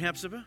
[0.00, 0.44] morning, Hephzibah.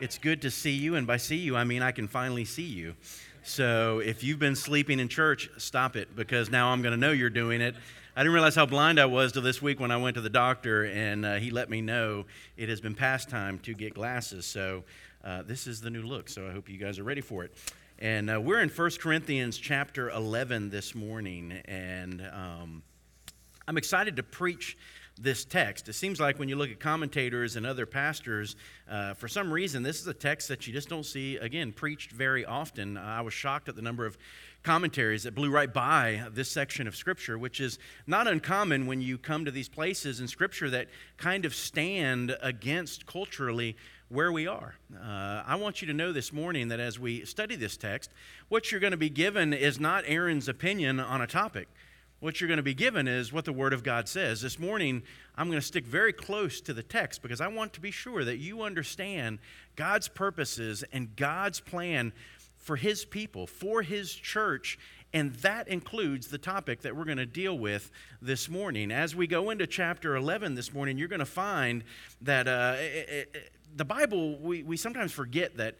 [0.00, 2.62] It's good to see you, and by see you, I mean I can finally see
[2.62, 2.94] you.
[3.42, 7.10] So if you've been sleeping in church, stop it because now I'm going to know
[7.10, 7.74] you're doing it.
[8.14, 10.30] I didn't realize how blind I was till this week when I went to the
[10.30, 14.46] doctor, and uh, he let me know it has been past time to get glasses.
[14.46, 14.84] So
[15.24, 16.28] uh, this is the new look.
[16.28, 17.54] So I hope you guys are ready for it.
[17.98, 22.82] And uh, we're in 1 Corinthians chapter 11 this morning, and um,
[23.66, 24.76] I'm excited to preach
[25.20, 25.88] this text.
[25.88, 28.56] It seems like when you look at commentators and other pastors,
[28.90, 32.10] uh, for some reason, this is a text that you just don't see, again, preached
[32.10, 32.96] very often.
[32.96, 34.18] Uh, I was shocked at the number of
[34.64, 39.16] commentaries that blew right by this section of Scripture, which is not uncommon when you
[39.18, 43.76] come to these places in Scripture that kind of stand against culturally
[44.08, 44.74] where we are.
[44.94, 48.10] Uh, I want you to know this morning that as we study this text,
[48.48, 51.68] what you're going to be given is not Aaron's opinion on a topic
[52.24, 54.40] what you're going to be given is what the Word of God says.
[54.40, 55.02] This morning,
[55.36, 58.24] I'm going to stick very close to the text because I want to be sure
[58.24, 59.40] that you understand
[59.76, 62.14] God's purposes and God's plan
[62.56, 64.78] for His people, for His church,
[65.12, 67.90] and that includes the topic that we're going to deal with
[68.22, 68.90] this morning.
[68.90, 71.84] As we go into chapter 11 this morning, you're going to find
[72.22, 75.74] that uh, it, it, the Bible, we, we sometimes forget that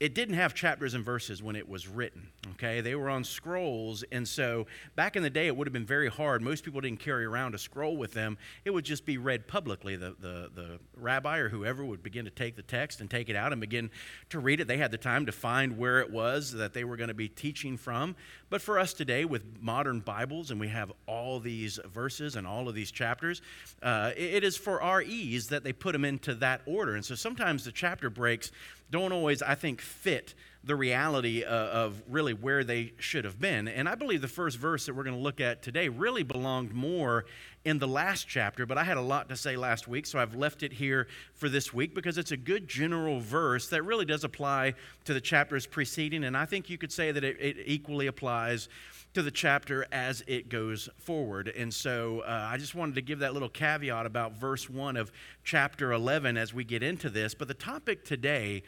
[0.00, 2.28] it didn't have chapters and verses when it was written
[2.60, 2.80] okay?
[2.80, 4.66] They were on scrolls and so
[4.96, 6.42] back in the day it would have been very hard.
[6.42, 8.38] Most people didn't carry around a scroll with them.
[8.64, 9.96] It would just be read publicly.
[9.96, 13.36] The, the, the rabbi or whoever would begin to take the text and take it
[13.36, 13.90] out and begin
[14.30, 14.68] to read it.
[14.68, 17.28] They had the time to find where it was that they were going to be
[17.28, 18.16] teaching from.
[18.48, 22.68] But for us today with modern bibles and we have all these verses and all
[22.68, 23.42] of these chapters
[23.82, 26.94] uh, it is for our ease that they put them into that order.
[26.94, 28.50] And so sometimes the chapter breaks
[28.90, 33.66] don't always, I think, fit the reality uh, of really where they should have been.
[33.66, 36.74] And I believe the first verse that we're going to look at today really belonged
[36.74, 37.24] more
[37.64, 40.34] in the last chapter, but I had a lot to say last week, so I've
[40.34, 44.24] left it here for this week because it's a good general verse that really does
[44.24, 44.74] apply
[45.04, 48.68] to the chapters preceding, and I think you could say that it, it equally applies
[49.14, 51.48] to the chapter as it goes forward.
[51.48, 55.10] And so uh, I just wanted to give that little caveat about verse 1 of
[55.42, 57.34] chapter 11 as we get into this.
[57.34, 58.62] But the topic today,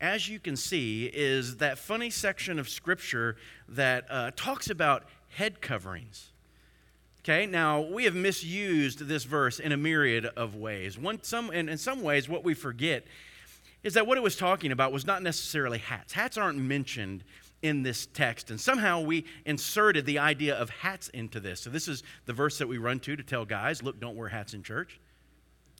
[0.00, 3.36] as you can see, is that funny section of Scripture
[3.68, 6.30] that uh, talks about head coverings.
[7.20, 10.96] Okay, now we have misused this verse in a myriad of ways.
[10.96, 13.04] One, some, and in some ways, what we forget
[13.82, 16.12] is that what it was talking about was not necessarily hats.
[16.12, 17.24] Hats aren't mentioned
[17.62, 18.50] in this text.
[18.50, 21.60] And somehow we inserted the idea of hats into this.
[21.60, 24.28] So this is the verse that we run to to tell guys, look, don't wear
[24.28, 25.00] hats in church.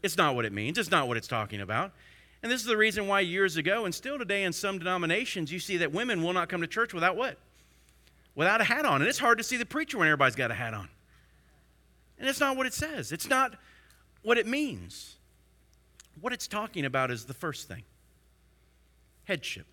[0.02, 1.92] It's not what it means, it's not what it's talking about.
[2.42, 5.58] And this is the reason why years ago, and still today in some denominations, you
[5.58, 7.38] see that women will not come to church without what?
[8.34, 9.00] Without a hat on.
[9.00, 10.88] And it's hard to see the preacher when everybody's got a hat on.
[12.18, 13.54] And it's not what it says, it's not
[14.22, 15.16] what it means.
[16.20, 17.82] What it's talking about is the first thing
[19.24, 19.66] headship.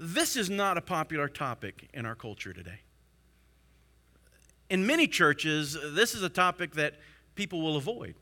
[0.00, 2.80] This is not a popular topic in our culture today.
[4.70, 6.94] In many churches, this is a topic that
[7.34, 8.14] people will avoid.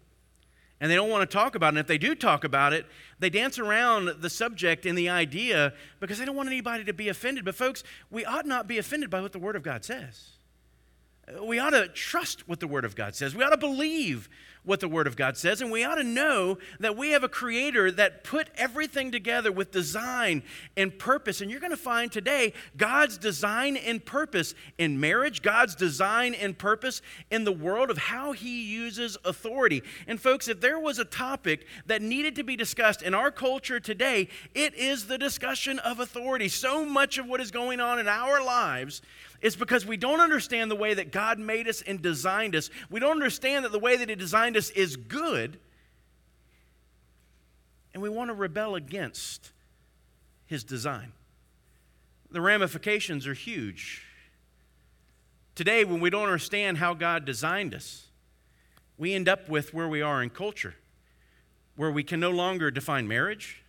[0.81, 1.71] And they don't want to talk about it.
[1.71, 2.87] And if they do talk about it,
[3.19, 7.09] they dance around the subject and the idea because they don't want anybody to be
[7.09, 7.45] offended.
[7.45, 10.33] But, folks, we ought not be offended by what the Word of God says.
[11.43, 13.35] We ought to trust what the Word of God says.
[13.35, 14.29] We ought to believe
[14.67, 17.29] what the Word of God says, and we ought to know that we have a
[17.29, 20.43] Creator that put everything together with design
[20.77, 21.41] and purpose.
[21.41, 26.59] And you're going to find today God's design and purpose in marriage, God's design and
[26.59, 29.85] purpose in the world of how He uses authority.
[30.09, 33.79] And, folks, if there was a topic that needed to be discussed in our culture
[33.79, 36.49] today, it is the discussion of authority.
[36.49, 39.01] So much of what is going on in our lives
[39.41, 42.71] is because we don't understand the way that God made us and designed us.
[42.91, 45.59] We don't understand that the way that He designed us is good,
[47.93, 49.53] and we want to rebel against
[50.47, 51.13] his design.
[52.31, 54.05] The ramifications are huge.
[55.55, 58.07] Today, when we don't understand how God designed us,
[58.99, 60.77] we end up with where we are in culture,
[61.75, 63.63] where we can no longer define marriage.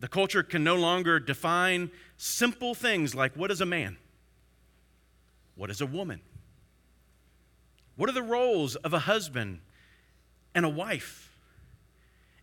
[0.00, 3.96] The culture can no longer define simple things like what is a man?
[5.56, 6.20] What is a woman?
[7.96, 9.60] What are the roles of a husband
[10.54, 11.32] and a wife?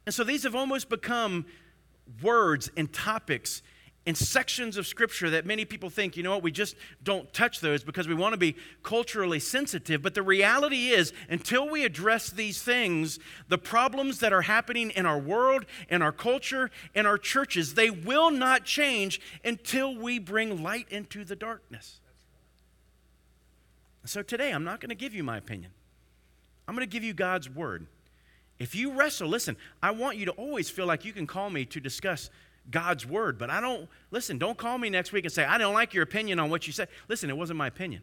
[0.06, 1.46] And so these have almost become
[2.22, 3.62] words and topics
[4.06, 7.60] in sections of scripture that many people think, you know what, we just don't touch
[7.60, 10.02] those because we want to be culturally sensitive.
[10.04, 13.18] But the reality is, until we address these things,
[13.48, 17.90] the problems that are happening in our world, in our culture, in our churches, they
[17.90, 22.00] will not change until we bring light into the darkness.
[24.06, 25.72] So today, I'm not going to give you my opinion.
[26.68, 27.88] I'm going to give you God's word.
[28.60, 31.66] If you wrestle, listen, I want you to always feel like you can call me
[31.66, 32.30] to discuss
[32.70, 35.74] God's word, but I don't, listen, don't call me next week and say, I don't
[35.74, 36.88] like your opinion on what you said.
[37.08, 38.02] Listen, it wasn't my opinion.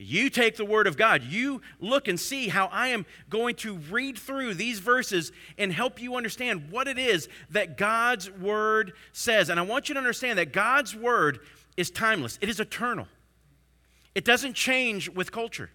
[0.00, 1.24] You take the word of God.
[1.24, 6.00] You look and see how I am going to read through these verses and help
[6.00, 9.48] you understand what it is that God's word says.
[9.48, 11.40] And I want you to understand that God's word
[11.76, 13.08] is timeless, it is eternal,
[14.14, 15.70] it doesn't change with culture.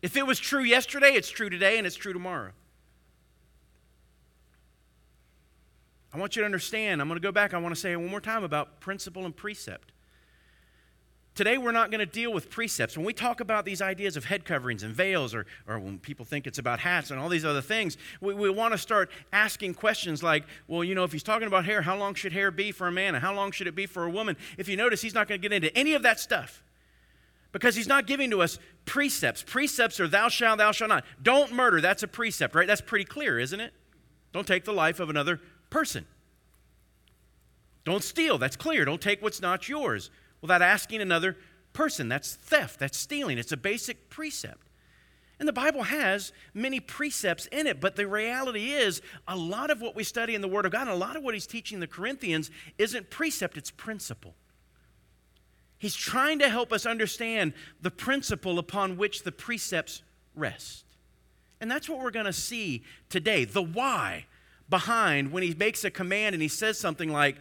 [0.00, 2.52] If it was true yesterday, it's true today and it's true tomorrow.
[6.12, 7.00] I want you to understand.
[7.00, 7.54] I'm going to go back.
[7.54, 9.92] I want to say one more time about principle and precept.
[11.34, 12.96] Today, we're not going to deal with precepts.
[12.96, 16.24] When we talk about these ideas of head coverings and veils, or, or when people
[16.24, 19.74] think it's about hats and all these other things, we, we want to start asking
[19.74, 22.72] questions like, well, you know, if he's talking about hair, how long should hair be
[22.72, 24.36] for a man and how long should it be for a woman?
[24.56, 26.64] If you notice, he's not going to get into any of that stuff
[27.52, 29.44] because he's not giving to us precepts.
[29.44, 31.04] Precepts are thou shalt, thou shalt not.
[31.22, 32.66] Don't murder, that's a precept, right?
[32.66, 33.72] That's pretty clear, isn't it?
[34.32, 35.40] Don't take the life of another
[35.70, 36.06] person.
[37.84, 38.84] Don't steal, that's clear.
[38.84, 40.10] Don't take what's not yours
[40.40, 41.36] without asking another
[41.72, 42.08] person.
[42.08, 43.38] That's theft, that's stealing.
[43.38, 44.68] It's a basic precept.
[45.38, 49.80] And the Bible has many precepts in it, but the reality is a lot of
[49.80, 51.78] what we study in the Word of God and a lot of what he's teaching
[51.78, 54.34] the Corinthians isn't precept, it's principle.
[55.78, 60.02] He's trying to help us understand the principle upon which the precepts
[60.34, 60.84] rest.
[61.60, 64.26] And that's what we're going to see today the why
[64.68, 67.36] behind when he makes a command and he says something like,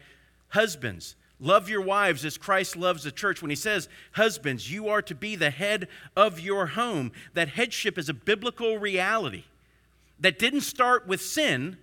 [0.50, 3.42] Husbands, love your wives as Christ loves the church.
[3.42, 7.98] When he says, Husbands, you are to be the head of your home, that headship
[7.98, 9.44] is a biblical reality
[10.20, 11.78] that didn't start with sin.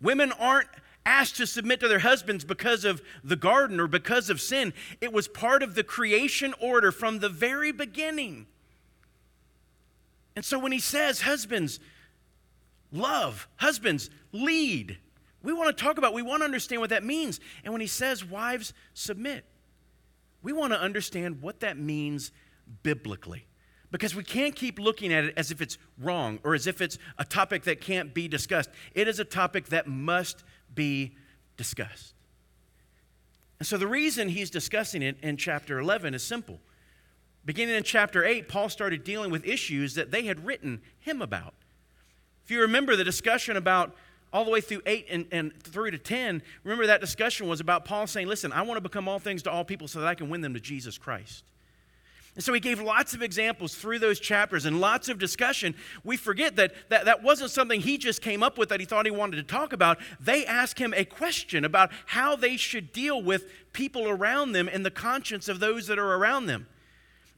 [0.00, 0.68] Women aren't
[1.06, 4.72] asked to submit to their husbands because of the garden or because of sin.
[5.00, 8.46] It was part of the creation order from the very beginning.
[10.34, 11.78] And so when he says, Husbands,
[12.94, 14.98] love, husbands, lead,
[15.44, 17.38] we want to talk about, we want to understand what that means.
[17.62, 19.44] And when he says, Wives, submit,
[20.42, 22.32] we want to understand what that means
[22.82, 23.46] biblically.
[23.90, 26.98] Because we can't keep looking at it as if it's wrong or as if it's
[27.18, 28.70] a topic that can't be discussed.
[28.94, 30.42] It is a topic that must
[30.74, 31.14] be
[31.56, 32.14] discussed.
[33.60, 36.58] And so the reason he's discussing it in chapter 11 is simple.
[37.44, 41.54] Beginning in chapter 8, Paul started dealing with issues that they had written him about.
[42.44, 43.94] If you remember the discussion about
[44.32, 47.84] all the way through 8 and, and through to 10, remember that discussion was about
[47.84, 50.14] Paul saying, Listen, I want to become all things to all people so that I
[50.14, 51.44] can win them to Jesus Christ.
[52.34, 55.74] And so he gave lots of examples through those chapters and lots of discussion.
[56.02, 59.06] We forget that, that that wasn't something he just came up with that he thought
[59.06, 59.98] he wanted to talk about.
[60.18, 64.84] They asked him a question about how they should deal with people around them and
[64.84, 66.66] the conscience of those that are around them.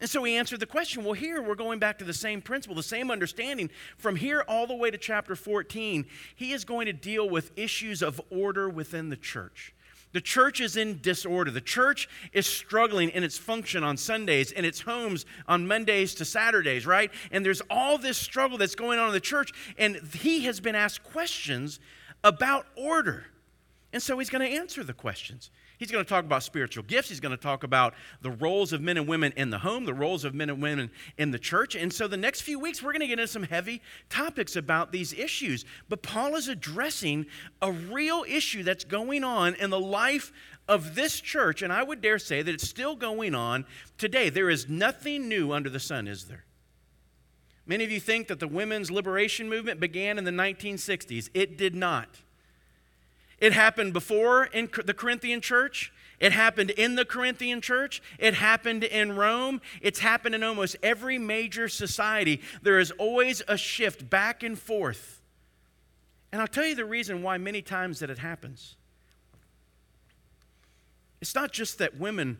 [0.01, 1.05] And so he answered the question.
[1.05, 3.71] Well, here we're going back to the same principle, the same understanding.
[3.97, 8.03] From here all the way to chapter 14, he is going to deal with issues
[8.03, 9.75] of order within the church.
[10.13, 11.51] The church is in disorder.
[11.51, 16.25] The church is struggling in its function on Sundays, in its homes on Mondays to
[16.25, 17.11] Saturdays, right?
[17.31, 19.53] And there's all this struggle that's going on in the church.
[19.77, 21.81] And he has been asked questions
[22.23, 23.27] about order.
[23.93, 25.51] And so he's going to answer the questions.
[25.79, 27.09] He's going to talk about spiritual gifts.
[27.09, 29.95] He's going to talk about the roles of men and women in the home, the
[29.95, 31.75] roles of men and women in the church.
[31.75, 34.91] And so the next few weeks, we're going to get into some heavy topics about
[34.91, 35.65] these issues.
[35.89, 37.27] But Paul is addressing
[37.61, 40.33] a real issue that's going on in the life
[40.67, 41.63] of this church.
[41.63, 43.67] And I would dare say that it's still going on
[43.99, 44.31] today.
[44.31, 46.45] There is nothing new under the sun, is there?
[47.67, 51.29] Many of you think that the women's liberation movement began in the 1960s.
[51.35, 52.21] It did not.
[53.39, 55.93] It happened before in the Corinthian church.
[56.19, 58.03] It happened in the Corinthian church.
[58.19, 59.61] It happened in Rome.
[59.83, 62.41] It's happened in almost every major society.
[62.63, 65.21] There is always a shift back and forth.
[66.33, 68.77] And I'll tell you the reason why many times that it happens.
[71.21, 72.39] It's not just that women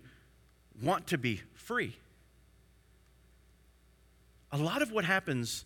[0.83, 1.97] want to be free.
[4.53, 5.65] A lot of what happens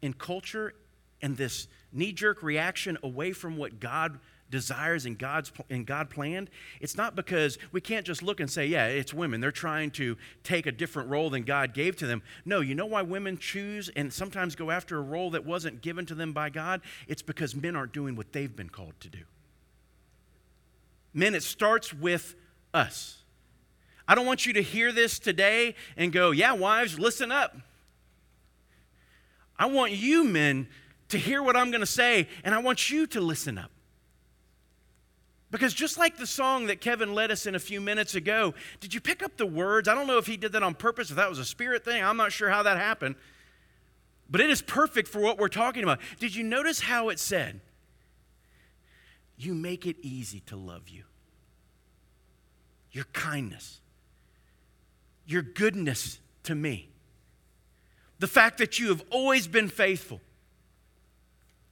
[0.00, 0.74] in culture
[1.20, 4.18] and this knee jerk reaction away from what God
[4.52, 6.48] desires and God's and God planned,
[6.80, 9.40] it's not because we can't just look and say, yeah, it's women.
[9.40, 12.22] They're trying to take a different role than God gave to them.
[12.44, 16.06] No, you know why women choose and sometimes go after a role that wasn't given
[16.06, 16.82] to them by God?
[17.08, 19.18] It's because men aren't doing what they've been called to do.
[21.12, 22.36] Men, it starts with
[22.72, 23.18] us.
[24.06, 27.56] I don't want you to hear this today and go, yeah, wives, listen up.
[29.58, 30.68] I want you men
[31.08, 33.70] to hear what I'm going to say, and I want you to listen up.
[35.52, 38.94] Because just like the song that Kevin led us in a few minutes ago, did
[38.94, 39.86] you pick up the words?
[39.86, 42.02] I don't know if he did that on purpose, if that was a spirit thing.
[42.02, 43.14] I'm not sure how that happened.
[44.30, 46.00] but it is perfect for what we're talking about.
[46.18, 47.60] Did you notice how it said,
[49.36, 51.04] You make it easy to love you?
[52.92, 53.80] Your kindness,
[55.26, 56.88] your goodness to me,
[58.18, 60.22] the fact that you have always been faithful.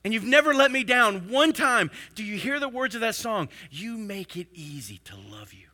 [0.03, 1.91] And you've never let me down one time.
[2.15, 3.49] Do you hear the words of that song?
[3.71, 5.67] You make it easy to love you.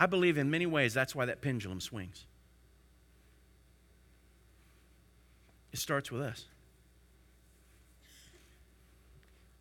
[0.00, 2.24] I believe in many ways that's why that pendulum swings.
[5.72, 6.46] It starts with us.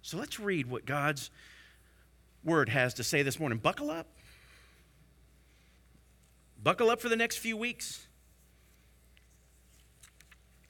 [0.02, 1.30] So let's read what God's
[2.44, 3.60] word has to say this morning.
[3.60, 4.08] Buckle up.
[6.62, 8.08] Buckle up for the next few weeks.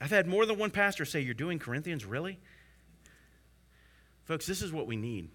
[0.02, 2.40] I've had more than one pastor say, You're doing Corinthians, really?
[4.24, 5.28] Folks, this is what we need.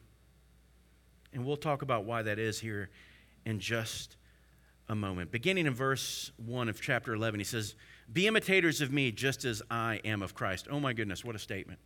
[1.32, 2.90] And we'll talk about why that is here
[3.46, 4.18] in just
[4.90, 5.32] a moment.
[5.32, 7.76] Beginning in verse 1 of chapter 11, he says,
[8.12, 10.68] Be imitators of me just as I am of Christ.
[10.70, 11.80] Oh my goodness, what a statement.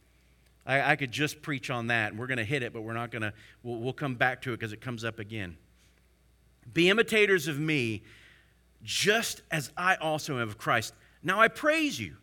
[0.66, 2.94] I, I could just preach on that, and we're going to hit it, but we're
[2.94, 5.56] not going to, we'll, we'll come back to it because it comes up again.
[6.74, 8.02] Be imitators of me
[8.82, 10.96] just as I also am of Christ.
[11.22, 12.18] Now I praise you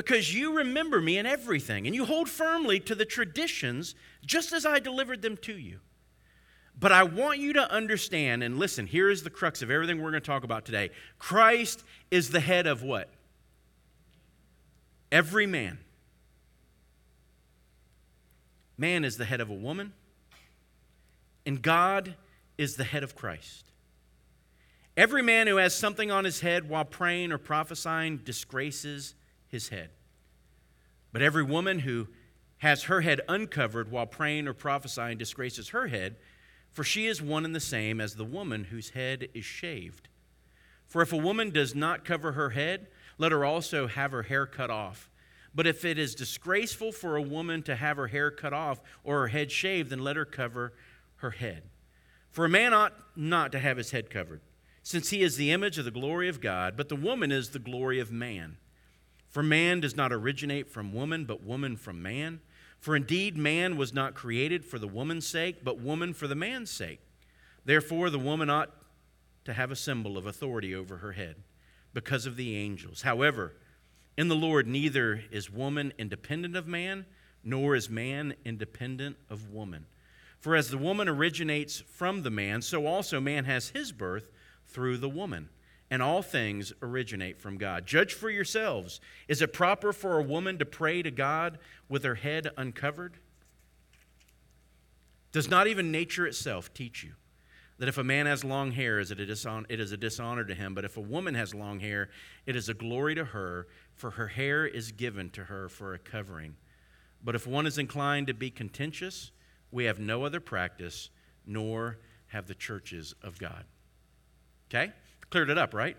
[0.00, 4.64] because you remember me in everything, and you hold firmly to the traditions just as
[4.64, 5.80] I delivered them to you.
[6.78, 10.10] But I want you to understand and listen, here is the crux of everything we're
[10.10, 10.88] going to talk about today.
[11.18, 13.10] Christ is the head of what?
[15.12, 15.76] Every man.
[18.78, 19.92] Man is the head of a woman,
[21.44, 22.14] and God
[22.56, 23.66] is the head of Christ.
[24.96, 29.14] Every man who has something on his head while praying or prophesying disgraces
[29.50, 29.90] his head.
[31.12, 32.08] But every woman who
[32.58, 36.16] has her head uncovered while praying or prophesying disgraces her head
[36.70, 40.08] for she is one and the same as the woman whose head is shaved.
[40.86, 42.88] For if a woman does not cover her head,
[43.18, 45.10] let her also have her hair cut off.
[45.54, 49.20] But if it is disgraceful for a woman to have her hair cut off or
[49.20, 50.74] her head shaved, then let her cover
[51.16, 51.64] her head.
[52.30, 54.40] For a man ought not to have his head covered,
[54.84, 57.58] since he is the image of the glory of God, but the woman is the
[57.58, 58.58] glory of man.
[59.30, 62.40] For man does not originate from woman, but woman from man.
[62.80, 66.70] For indeed, man was not created for the woman's sake, but woman for the man's
[66.70, 67.00] sake.
[67.64, 68.74] Therefore, the woman ought
[69.44, 71.36] to have a symbol of authority over her head
[71.94, 73.02] because of the angels.
[73.02, 73.54] However,
[74.16, 77.06] in the Lord, neither is woman independent of man,
[77.44, 79.86] nor is man independent of woman.
[80.40, 84.30] For as the woman originates from the man, so also man has his birth
[84.66, 85.50] through the woman
[85.90, 87.84] and all things originate from God.
[87.86, 89.00] Judge for yourselves.
[89.26, 93.18] Is it proper for a woman to pray to God with her head uncovered?
[95.32, 97.12] Does not even nature itself teach you
[97.78, 100.98] that if a man has long hair, it is a dishonor to him, but if
[100.98, 102.10] a woman has long hair,
[102.44, 105.98] it is a glory to her, for her hair is given to her for a
[105.98, 106.56] covering.
[107.24, 109.30] But if one is inclined to be contentious,
[109.70, 111.08] we have no other practice,
[111.46, 113.64] nor have the churches of God.
[114.68, 114.92] Okay?
[115.30, 115.96] Cleared it up, right?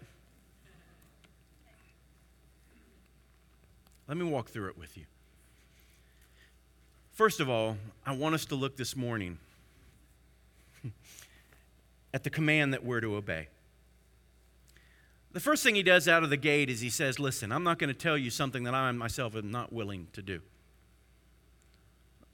[4.08, 5.06] Let me walk through it with you.
[7.14, 9.38] First of all, I want us to look this morning
[12.14, 13.48] at the command that we're to obey.
[15.32, 17.80] The first thing he does out of the gate is he says, Listen, I'm not
[17.80, 20.42] going to tell you something that I myself am not willing to do.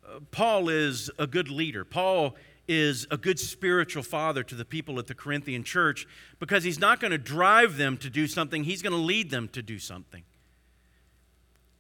[0.04, 1.86] Uh, Paul is a good leader.
[1.86, 2.36] Paul
[2.68, 6.06] is a good spiritual father to the people at the Corinthian church
[6.40, 9.48] because he's not going to drive them to do something, he's going to lead them
[9.50, 10.24] to do something.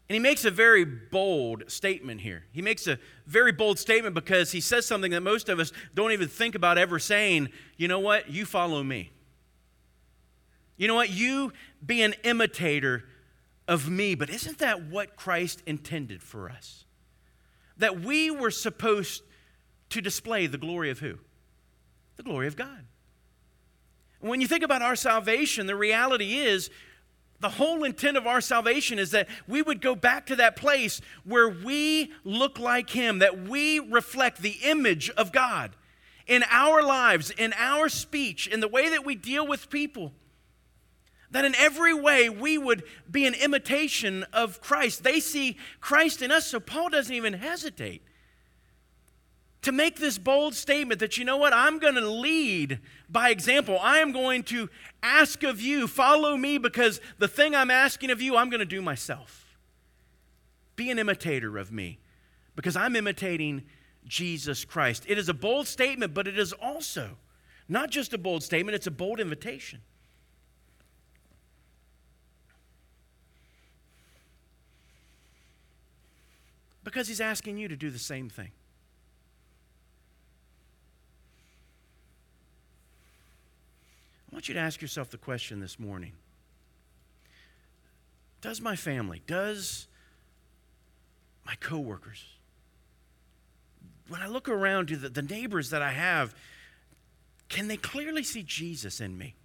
[0.09, 2.45] And he makes a very bold statement here.
[2.53, 6.13] He makes a very bold statement because he says something that most of us don't
[6.13, 7.49] even think about ever saying.
[7.75, 8.29] You know what?
[8.29, 9.11] You follow me.
[10.77, 11.09] You know what?
[11.09, 11.51] You
[11.85, 13.03] be an imitator
[13.67, 14.15] of me.
[14.15, 16.85] But isn't that what Christ intended for us?
[17.75, 19.23] That we were supposed
[19.89, 21.15] to display the glory of who?
[22.17, 22.85] The glory of God.
[24.19, 26.69] When you think about our salvation, the reality is
[27.39, 31.01] the whole intent of our salvation is that we would go back to that place
[31.23, 35.75] where we look like Him, that we reflect the image of God
[36.25, 40.13] in our lives, in our speech, in the way that we deal with people.
[41.29, 45.03] That in every way we would be an imitation of Christ.
[45.03, 48.01] They see Christ in us, so Paul doesn't even hesitate
[49.67, 53.77] to make this bold statement that, you know what, I'm going to lead by example.
[53.81, 54.69] I am going to
[55.03, 58.65] ask of you, follow me, because the thing I'm asking of you, I'm going to
[58.65, 59.57] do myself.
[60.77, 61.99] Be an imitator of me,
[62.55, 63.63] because I'm imitating
[64.05, 65.03] Jesus Christ.
[65.05, 67.17] It is a bold statement, but it is also
[67.67, 69.81] not just a bold statement, it's a bold invitation.
[76.85, 78.51] Because he's asking you to do the same thing.
[84.29, 86.13] I want you to ask yourself the question this morning
[88.41, 89.87] Does my family, does
[91.45, 92.25] my coworkers,
[94.09, 96.35] when I look around to the, the neighbors that I have,
[97.49, 99.35] can they clearly see Jesus in me?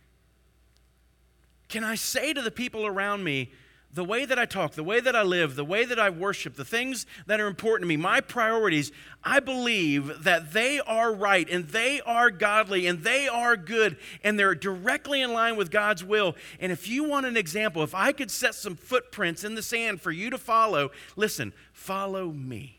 [1.68, 3.50] Can I say to the people around me,
[3.94, 6.54] the way that I talk, the way that I live, the way that I worship,
[6.54, 8.90] the things that are important to me, my priorities,
[9.22, 14.38] I believe that they are right and they are godly and they are good and
[14.38, 16.34] they're directly in line with God's will.
[16.58, 20.00] And if you want an example, if I could set some footprints in the sand
[20.00, 22.78] for you to follow, listen, follow me.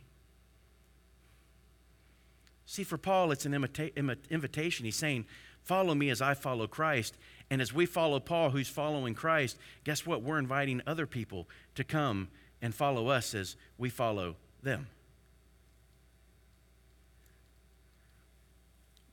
[2.65, 4.85] See, for Paul, it's an imita- invitation.
[4.85, 5.25] He's saying,
[5.63, 7.17] Follow me as I follow Christ.
[7.53, 10.23] And as we follow Paul, who's following Christ, guess what?
[10.23, 12.29] We're inviting other people to come
[12.63, 14.87] and follow us as we follow them.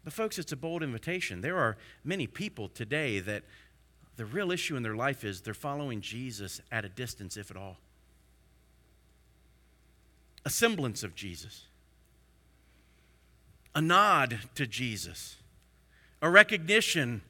[0.04, 1.42] But, folks, it's a bold invitation.
[1.42, 3.42] There are many people today that
[4.16, 7.58] the real issue in their life is they're following Jesus at a distance, if at
[7.58, 7.76] all.
[10.46, 11.66] A semblance of Jesus,
[13.74, 15.36] a nod to Jesus,
[16.22, 17.20] a recognition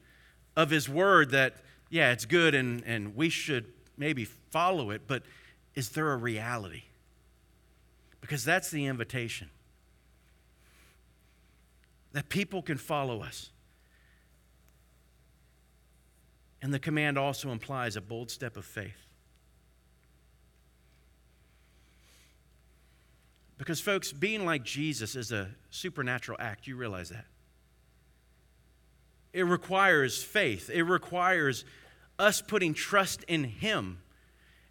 [0.55, 1.55] of His Word that,
[1.89, 3.65] yeah, it's good and, and we should
[3.97, 5.23] maybe follow it, but
[5.75, 6.83] is there a reality?
[8.19, 9.49] Because that's the invitation.
[12.13, 13.49] That people can follow us.
[16.61, 19.07] And the command also implies a bold step of faith.
[23.57, 26.67] Because, folks, being like Jesus is a supernatural act.
[26.67, 27.25] You realize that.
[29.33, 31.65] It requires faith, it requires
[32.19, 33.99] us putting trust in Him.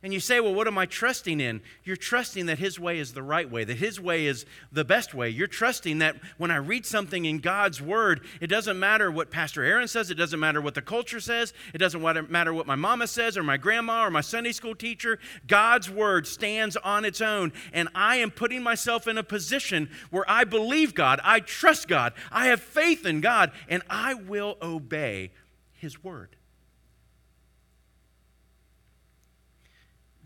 [0.02, 1.60] And you say, well, what am I trusting in?
[1.84, 5.12] You're trusting that His way is the right way, that His way is the best
[5.12, 5.28] way.
[5.28, 9.62] You're trusting that when I read something in God's Word, it doesn't matter what Pastor
[9.62, 13.06] Aaron says, it doesn't matter what the culture says, it doesn't matter what my mama
[13.06, 15.18] says or my grandma or my Sunday school teacher.
[15.46, 17.52] God's Word stands on its own.
[17.74, 22.14] And I am putting myself in a position where I believe God, I trust God,
[22.32, 25.32] I have faith in God, and I will obey
[25.74, 26.36] His Word.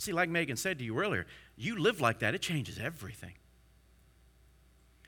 [0.05, 3.33] See, like Megan said to you earlier, you live like that, it changes everything.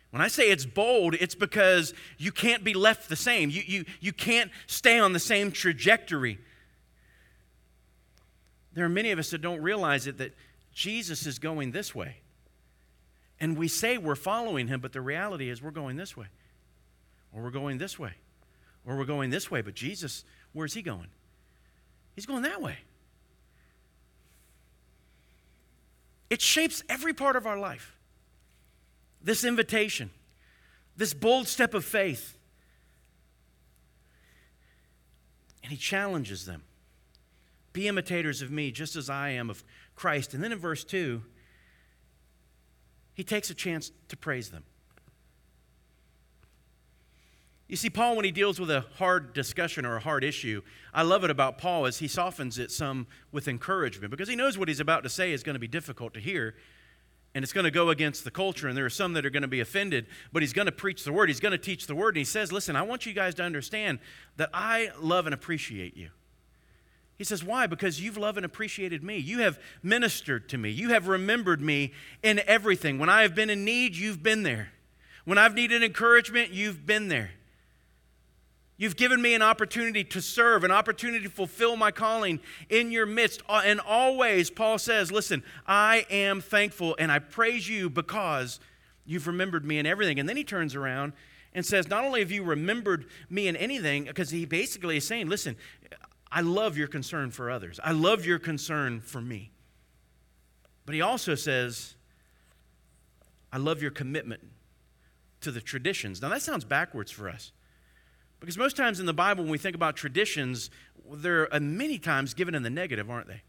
[0.08, 3.50] When I say it's bold, it's because you can't be left the same.
[3.50, 6.38] You, you, you can't stay on the same trajectory.
[8.72, 10.34] There are many of us that don't realize it that
[10.72, 12.16] Jesus is going this way.
[13.38, 16.28] And we say we're following him, but the reality is we're going this way.
[17.34, 18.14] Or we're going this way.
[18.86, 19.60] Or we're going this way.
[19.60, 21.08] But Jesus, where's he going?
[22.14, 22.78] He's going that way.
[26.28, 27.96] It shapes every part of our life.
[29.22, 30.10] This invitation,
[30.96, 32.36] this bold step of faith.
[35.62, 36.62] And he challenges them
[37.72, 40.34] Be imitators of me, just as I am of Christ.
[40.34, 41.22] And then in verse 2,
[43.14, 44.64] he takes a chance to praise them.
[47.68, 50.62] You see, Paul, when he deals with a hard discussion or a hard issue,
[50.94, 54.56] I love it about Paul is he softens it some with encouragement because he knows
[54.56, 56.54] what he's about to say is going to be difficult to hear
[57.34, 59.42] and it's going to go against the culture and there are some that are going
[59.42, 61.94] to be offended but he's going to preach the word he's going to teach the
[61.94, 63.98] word and he says listen i want you guys to understand
[64.38, 66.08] that i love and appreciate you.
[67.18, 67.66] He says why?
[67.66, 69.16] Because you've loved and appreciated me.
[69.16, 70.68] You have ministered to me.
[70.68, 72.98] You have remembered me in everything.
[72.98, 74.70] When i have been in need you've been there.
[75.24, 77.32] When i've needed encouragement you've been there
[78.78, 83.06] You've given me an opportunity to serve, an opportunity to fulfill my calling in your
[83.06, 83.42] midst.
[83.48, 88.60] Uh, and always, Paul says, Listen, I am thankful and I praise you because
[89.06, 90.20] you've remembered me in everything.
[90.20, 91.14] And then he turns around
[91.54, 95.28] and says, Not only have you remembered me in anything, because he basically is saying,
[95.28, 95.56] Listen,
[96.30, 99.52] I love your concern for others, I love your concern for me.
[100.84, 101.94] But he also says,
[103.52, 104.42] I love your commitment
[105.40, 106.20] to the traditions.
[106.20, 107.52] Now, that sounds backwards for us.
[108.40, 110.70] Because most times in the Bible, when we think about traditions,
[111.10, 113.42] they're uh, many times given in the negative, aren't they?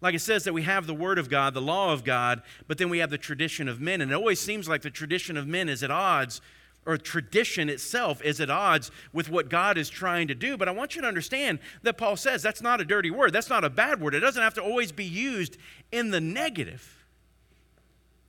[0.00, 2.78] Like it says that we have the Word of God, the law of God, but
[2.78, 4.00] then we have the tradition of men.
[4.00, 6.40] And it always seems like the tradition of men is at odds,
[6.84, 10.56] or tradition itself is at odds with what God is trying to do.
[10.56, 13.50] But I want you to understand that Paul says that's not a dirty word, that's
[13.50, 14.14] not a bad word.
[14.14, 15.56] It doesn't have to always be used
[15.90, 16.95] in the negative.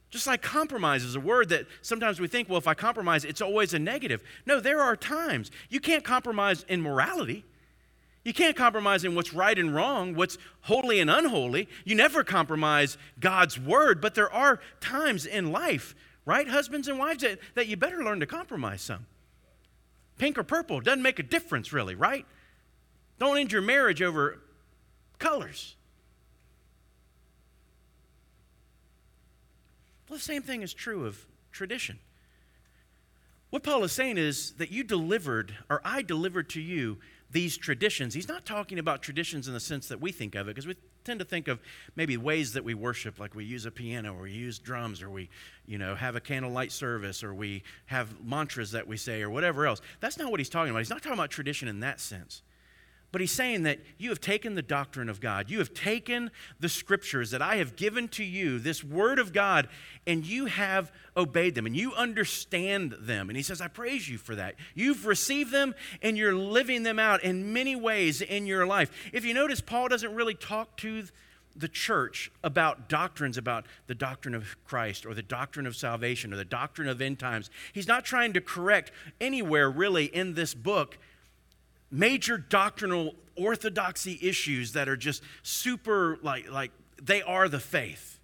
[0.09, 3.41] Just like compromise is a word that sometimes we think, well, if I compromise, it's
[3.41, 4.23] always a negative.
[4.45, 5.51] No, there are times.
[5.69, 7.43] You can't compromise in morality.
[8.27, 11.69] You can't compromise in what's right and wrong, what's holy and unholy.
[11.85, 17.23] You never compromise God's word, but there are times in life, right, husbands and wives,
[17.23, 19.05] that, that you better learn to compromise some.
[20.17, 22.25] Pink or purple doesn't make a difference, really, right?
[23.17, 24.39] Don't end your marriage over
[25.19, 25.76] colors.
[30.09, 31.99] Well, the same thing is true of tradition.
[33.49, 36.97] What Paul is saying is that you delivered, or I delivered to you,
[37.31, 38.13] these traditions.
[38.13, 40.75] He's not talking about traditions in the sense that we think of it, because we
[41.03, 41.59] tend to think of
[41.95, 45.09] maybe ways that we worship, like we use a piano, or we use drums, or
[45.09, 45.29] we,
[45.65, 49.65] you know, have a candlelight service, or we have mantras that we say, or whatever
[49.65, 49.81] else.
[49.99, 50.79] That's not what he's talking about.
[50.79, 52.41] He's not talking about tradition in that sense.
[53.11, 56.67] But he's saying that you have taken the doctrine of God, you have taken the
[56.67, 59.69] scriptures that I have given to you, this word of God,
[60.05, 63.29] and you have obeyed them and you understand them.
[63.29, 64.55] And he says, I praise you for that.
[64.75, 68.91] You've received them and you're living them out in many ways in your life.
[69.13, 71.05] If you notice, Paul doesn't really talk to
[71.55, 76.35] the church about doctrines about the doctrine of Christ or the doctrine of salvation or
[76.35, 77.49] the doctrine of end times.
[77.73, 80.99] He's not trying to correct anywhere really in this book
[81.91, 86.71] major doctrinal orthodoxy issues that are just super like like
[87.01, 88.19] they are the faith.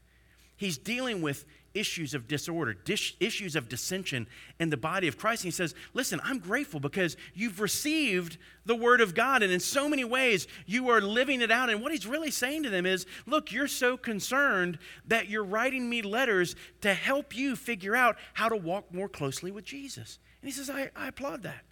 [0.57, 4.27] He's dealing with issues of disorder, dis- issues of dissension
[4.59, 5.43] in the body of Christ.
[5.43, 9.59] And he says, Listen, I'm grateful because you've received the word of God, and in
[9.59, 11.69] so many ways you are living it out.
[11.69, 15.89] And what he's really saying to them is, Look, you're so concerned that you're writing
[15.89, 20.19] me letters to help you figure out how to walk more closely with Jesus.
[20.41, 21.63] And he says, I, I applaud that.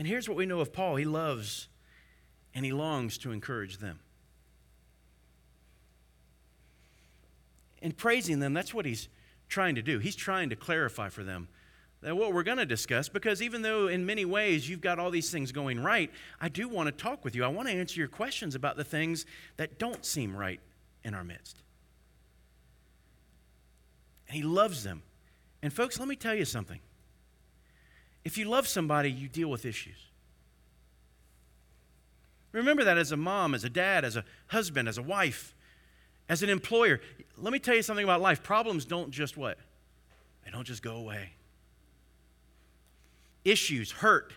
[0.00, 1.68] And here's what we know of Paul he loves
[2.54, 4.00] and he longs to encourage them.
[7.82, 9.10] In praising them, that's what he's
[9.50, 9.98] trying to do.
[9.98, 11.48] He's trying to clarify for them
[12.00, 15.10] that what we're going to discuss, because even though in many ways you've got all
[15.10, 16.10] these things going right,
[16.40, 17.44] I do want to talk with you.
[17.44, 19.26] I want to answer your questions about the things
[19.58, 20.60] that don't seem right
[21.04, 21.58] in our midst.
[24.28, 25.02] And he loves them.
[25.60, 26.80] And folks, let me tell you something.
[28.24, 29.96] If you love somebody, you deal with issues.
[32.52, 35.54] Remember that as a mom, as a dad, as a husband, as a wife,
[36.28, 37.00] as an employer.
[37.36, 38.42] Let me tell you something about life.
[38.42, 39.58] Problems don't just what?
[40.44, 41.30] They don't just go away.
[43.44, 44.32] Issues, hurt,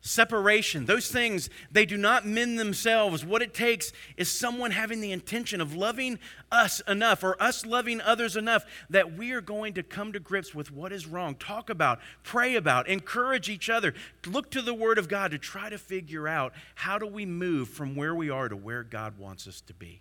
[0.00, 3.24] separation, those things, they do not mend themselves.
[3.24, 6.18] What it takes is someone having the intention of loving
[6.50, 10.54] us enough or us loving others enough that we are going to come to grips
[10.54, 13.92] with what is wrong, talk about, pray about, encourage each other,
[14.26, 17.68] look to the Word of God to try to figure out how do we move
[17.68, 20.00] from where we are to where God wants us to be.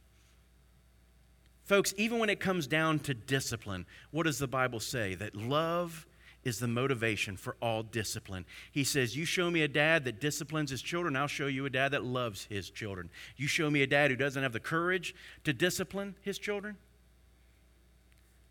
[1.63, 5.15] Folks, even when it comes down to discipline, what does the Bible say?
[5.15, 6.05] That love
[6.43, 8.45] is the motivation for all discipline.
[8.71, 11.69] He says, You show me a dad that disciplines his children, I'll show you a
[11.69, 13.09] dad that loves his children.
[13.35, 16.77] You show me a dad who doesn't have the courage to discipline his children,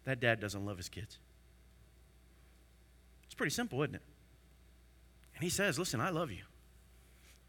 [0.04, 1.18] that dad doesn't love his kids.
[3.24, 4.02] It's pretty simple, isn't it?
[5.34, 6.42] And he says, Listen, I love you.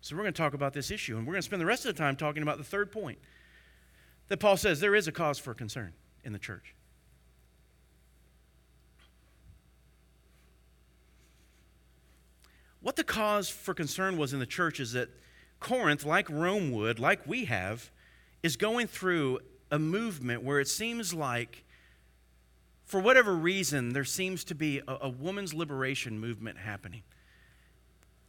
[0.01, 1.85] So we're going to talk about this issue, and we're going to spend the rest
[1.85, 3.17] of the time talking about the third point
[4.27, 6.73] that Paul says there is a cause for concern in the church.
[12.87, 15.09] What the cause for concern was in the church is that
[15.59, 17.91] Corinth, like Rome would, like we have,
[18.43, 21.65] is going through a movement where it seems like,
[22.85, 27.01] for whatever reason, there seems to be a, a woman's liberation movement happening.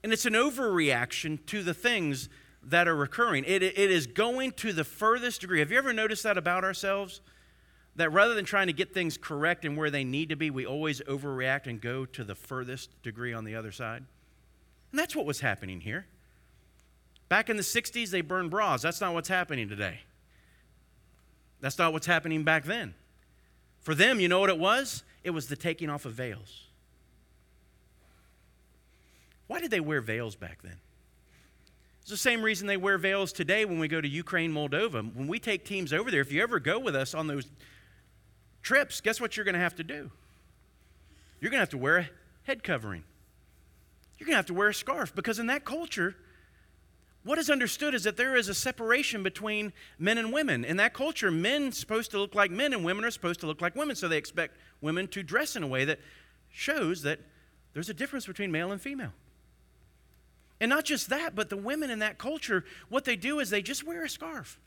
[0.03, 2.29] And it's an overreaction to the things
[2.61, 3.45] that are occurring.
[3.47, 5.61] It, it is going to the furthest degree.
[5.61, 7.21] Have you ever noticed that about ourselves?
[7.95, 10.67] That rather than trying to get things correct and where they need to be, we
[10.67, 14.05] always overreact and go to the furthest degree on the other side?
[14.91, 16.07] And that's what was happening here.
[17.29, 18.83] Back in the 60s, they burned bras.
[18.83, 20.01] That's not what's happening today.
[21.61, 22.95] That's not what's happening back then.
[23.81, 25.03] For them, you know what it was?
[25.25, 26.65] It was the taking off of veils.
[29.47, 30.77] Why did they wear veils back then?
[32.01, 35.15] It's the same reason they wear veils today when we go to Ukraine, Moldova.
[35.15, 37.47] When we take teams over there, if you ever go with us on those
[38.63, 40.11] trips, guess what you're going to have to do?
[41.41, 42.09] You're going to have to wear a
[42.45, 43.05] head covering
[44.19, 46.17] you're going to have to wear a scarf because in that culture,
[47.25, 50.65] what is understood is that there is a separation between men and women.
[50.65, 53.47] In that culture, men are supposed to look like men and women are supposed to
[53.47, 53.97] look like women.
[53.97, 56.01] So they expect women to dress in a way that
[56.51, 57.21] shows that
[57.75, 59.13] there's a difference between male and female.
[60.61, 63.63] And not just that, but the women in that culture, what they do is they
[63.63, 64.59] just wear a scarf.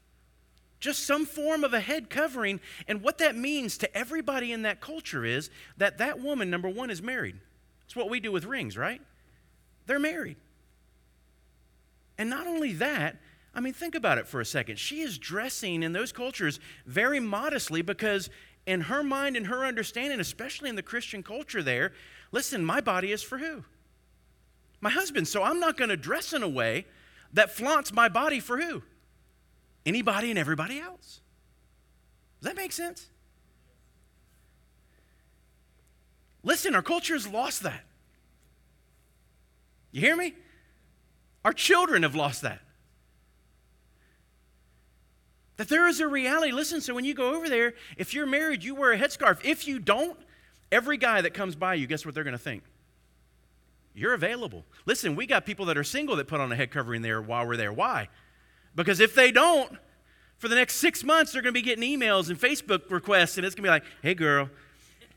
[0.81, 2.59] just some form of a head covering.
[2.87, 6.89] And what that means to everybody in that culture is that that woman, number one,
[6.89, 7.37] is married.
[7.85, 9.01] It's what we do with rings, right?
[9.87, 10.37] They're married.
[12.17, 13.17] And not only that,
[13.53, 14.79] I mean, think about it for a second.
[14.79, 18.29] She is dressing in those cultures very modestly because,
[18.65, 21.91] in her mind and her understanding, especially in the Christian culture there,
[22.31, 23.63] listen, my body is for who?
[24.79, 25.27] My husband.
[25.27, 26.85] So I'm not going to dress in a way
[27.33, 28.83] that flaunts my body for who?
[29.85, 31.21] Anybody and everybody else.
[32.39, 33.07] Does that make sense?
[36.43, 37.83] Listen, our culture has lost that.
[39.91, 40.33] You hear me?
[41.43, 42.59] Our children have lost that.
[45.57, 46.51] That there is a reality.
[46.51, 49.43] Listen, so when you go over there, if you're married, you wear a headscarf.
[49.43, 50.17] If you don't,
[50.71, 52.63] every guy that comes by you, guess what they're going to think?
[53.93, 54.63] You're available.
[54.85, 57.45] Listen, we got people that are single that put on a head covering there while
[57.45, 57.73] we're there.
[57.73, 58.07] Why?
[58.73, 59.71] Because if they don't,
[60.37, 63.45] for the next six months, they're going to be getting emails and Facebook requests, and
[63.45, 64.49] it's going to be like, hey, girl,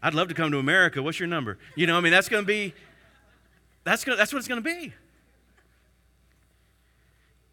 [0.02, 1.02] I'd love to come to America.
[1.02, 1.56] What's your number?
[1.76, 2.74] You know, I mean, that's going to be,
[3.84, 4.92] that's, gonna, that's what it's going to be.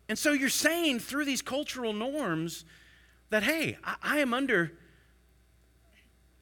[0.10, 2.66] And so you're saying through these cultural norms
[3.30, 4.74] that, hey, I, I am under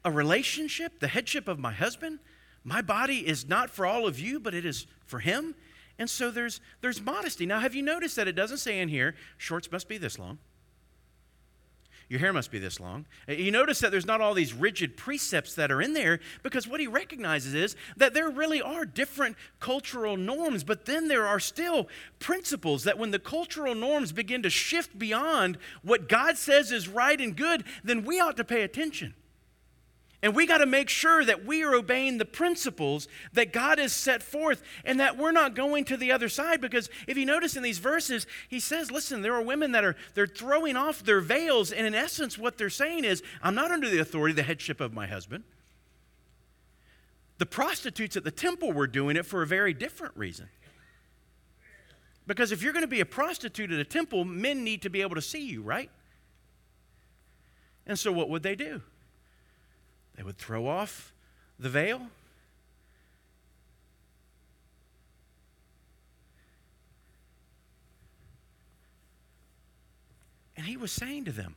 [0.04, 2.18] a relationship, the headship of my husband.
[2.64, 5.54] My body is not for all of you, but it is for him.
[5.98, 7.46] And so there's, there's modesty.
[7.46, 10.38] Now, have you noticed that it doesn't say in here, shorts must be this long?
[12.10, 13.06] Your hair must be this long.
[13.28, 16.66] Uh, you notice that there's not all these rigid precepts that are in there because
[16.66, 21.38] what he recognizes is that there really are different cultural norms, but then there are
[21.38, 26.88] still principles that when the cultural norms begin to shift beyond what God says is
[26.88, 29.14] right and good, then we ought to pay attention.
[30.22, 33.92] And we got to make sure that we are obeying the principles that God has
[33.92, 37.56] set forth and that we're not going to the other side because if you notice
[37.56, 41.22] in these verses, he says, listen, there are women that are they're throwing off their
[41.22, 44.80] veils and in essence what they're saying is, I'm not under the authority, the headship
[44.80, 45.44] of my husband.
[47.38, 50.50] The prostitutes at the temple were doing it for a very different reason.
[52.26, 55.00] Because if you're going to be a prostitute at a temple, men need to be
[55.00, 55.90] able to see you, right?
[57.86, 58.82] And so what would they do?
[60.20, 61.14] They would throw off
[61.58, 62.02] the veil.
[70.58, 71.54] And he was saying to them,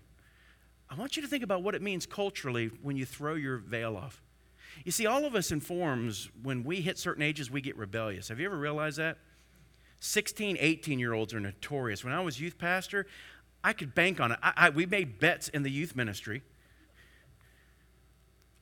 [0.89, 3.97] I want you to think about what it means culturally when you throw your veil
[3.97, 4.21] off.
[4.86, 8.30] You see, all of us in forms, when we hit certain ages, we get rebellious.
[8.30, 9.17] Have you ever realized that?
[9.99, 12.06] 16, 18 year olds are notorious.
[12.06, 13.08] When I was youth pastor,
[13.62, 14.39] I could bank on it.
[14.41, 16.43] I, I, we made bets in the youth ministry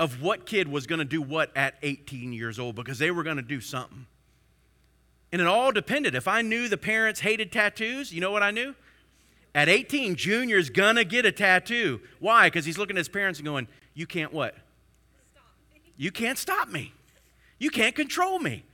[0.01, 3.21] of what kid was going to do what at 18 years old because they were
[3.21, 4.07] going to do something.
[5.31, 6.15] And it all depended.
[6.15, 8.73] If I knew the parents hated tattoos, you know what I knew?
[9.53, 12.01] At 18, Junior's going to get a tattoo.
[12.19, 12.47] Why?
[12.47, 14.55] Because he's looking at his parents and going, You can't what?
[15.97, 16.93] You can't stop me.
[17.59, 18.65] You can't control me.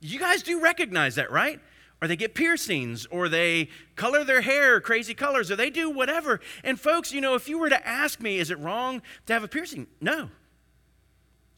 [0.00, 1.60] You guys do recognize that, right?
[2.00, 6.40] Or they get piercings, or they color their hair crazy colors, or they do whatever.
[6.64, 9.44] And folks, you know, if you were to ask me, is it wrong to have
[9.44, 9.86] a piercing?
[10.00, 10.30] No.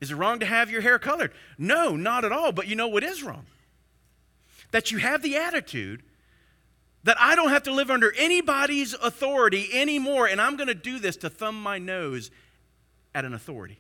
[0.01, 1.33] Is it wrong to have your hair colored?
[1.57, 2.51] No, not at all.
[2.51, 3.47] But you know what is wrong?
[4.73, 6.03] That you have the attitude
[7.05, 10.99] that I don't have to live under anybody's authority anymore, and I'm going to do
[10.99, 12.31] this to thumb my nose
[13.15, 13.79] at an authority.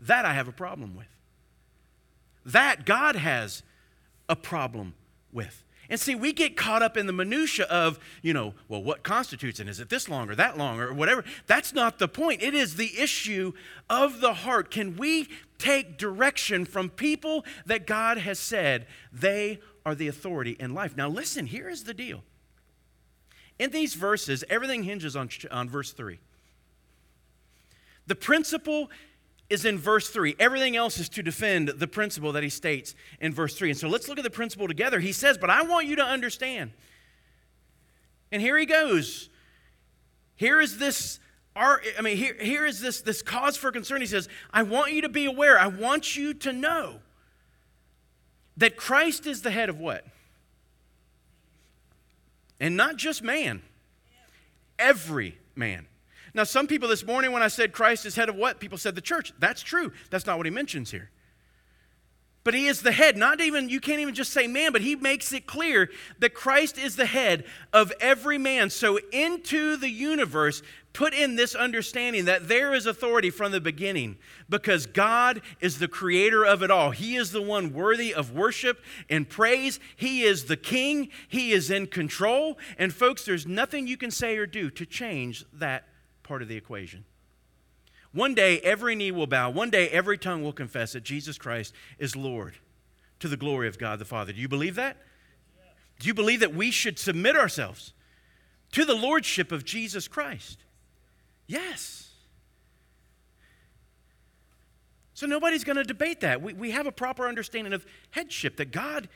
[0.00, 1.06] That I have a problem with.
[2.44, 3.62] That God has
[4.28, 4.94] a problem
[5.32, 5.64] with.
[5.92, 9.60] And see, we get caught up in the minutia of, you know, well, what constitutes
[9.60, 11.22] and is it this long or that long or whatever?
[11.46, 12.42] That's not the point.
[12.42, 13.52] It is the issue
[13.90, 14.70] of the heart.
[14.70, 15.28] Can we
[15.58, 20.96] take direction from people that God has said they are the authority in life?
[20.96, 22.22] Now, listen, here is the deal.
[23.58, 26.18] In these verses, everything hinges on, on verse 3.
[28.06, 28.88] The principle
[29.50, 30.36] is in verse 3.
[30.38, 33.70] Everything else is to defend the principle that he states in verse 3.
[33.70, 34.98] And so let's look at the principle together.
[35.00, 36.72] He says, But I want you to understand.
[38.30, 39.28] And here he goes.
[40.36, 41.20] Here is this.
[41.54, 44.00] I mean, here, here is this, this cause for concern.
[44.00, 45.58] He says, I want you to be aware.
[45.58, 47.00] I want you to know
[48.56, 50.06] that Christ is the head of what?
[52.58, 53.60] And not just man,
[54.78, 55.86] every man.
[56.34, 58.58] Now, some people this morning, when I said Christ is head of what?
[58.58, 59.32] People said the church.
[59.38, 59.92] That's true.
[60.10, 61.10] That's not what he mentions here.
[62.44, 64.96] But he is the head, not even, you can't even just say man, but he
[64.96, 68.68] makes it clear that Christ is the head of every man.
[68.68, 70.60] So into the universe,
[70.92, 74.16] put in this understanding that there is authority from the beginning
[74.48, 76.90] because God is the creator of it all.
[76.90, 79.78] He is the one worthy of worship and praise.
[79.94, 82.58] He is the king, He is in control.
[82.76, 85.84] And folks, there's nothing you can say or do to change that
[86.22, 87.04] part of the equation.
[88.12, 89.50] One day, every knee will bow.
[89.50, 92.56] One day, every tongue will confess that Jesus Christ is Lord
[93.20, 94.32] to the glory of God the Father.
[94.32, 94.98] Do you believe that?
[95.98, 97.92] Do you believe that we should submit ourselves
[98.72, 100.58] to the lordship of Jesus Christ?
[101.46, 102.10] Yes.
[105.14, 106.42] So nobody's going to debate that.
[106.42, 109.08] We, we have a proper understanding of headship, that God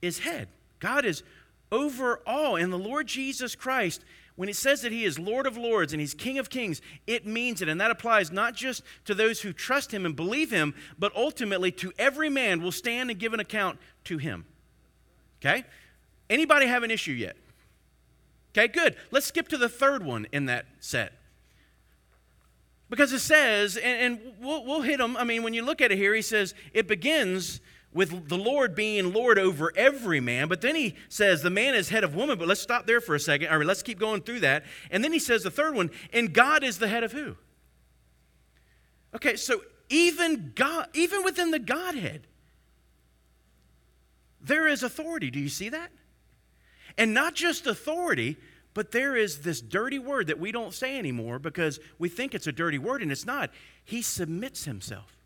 [0.00, 0.48] is head.
[0.80, 1.22] God is
[1.72, 2.54] over all.
[2.54, 4.04] And the Lord Jesus Christ
[4.36, 7.26] when it says that he is Lord of Lords and he's King of Kings, it
[7.26, 7.68] means it.
[7.68, 11.70] And that applies not just to those who trust him and believe him, but ultimately
[11.72, 14.46] to every man will stand and give an account to him.
[15.40, 15.64] Okay?
[16.30, 17.36] Anybody have an issue yet?
[18.56, 18.96] Okay, good.
[19.10, 21.12] Let's skip to the third one in that set.
[22.88, 25.16] Because it says, and, and we'll, we'll hit them.
[25.16, 27.60] I mean, when you look at it here, he says, it begins
[27.94, 30.48] with the Lord being Lord over every man.
[30.48, 32.38] But then he says the man is head of woman.
[32.38, 33.52] But let's stop there for a second.
[33.52, 34.64] Or let's keep going through that.
[34.90, 37.36] And then he says the third one, and God is the head of who?
[39.14, 42.26] Okay, so even God, even within the Godhead,
[44.40, 45.30] there is authority.
[45.30, 45.90] Do you see that?
[46.98, 48.36] And not just authority,
[48.74, 52.46] but there is this dirty word that we don't say anymore because we think it's
[52.46, 53.50] a dirty word and it's not.
[53.84, 55.21] He submits himself.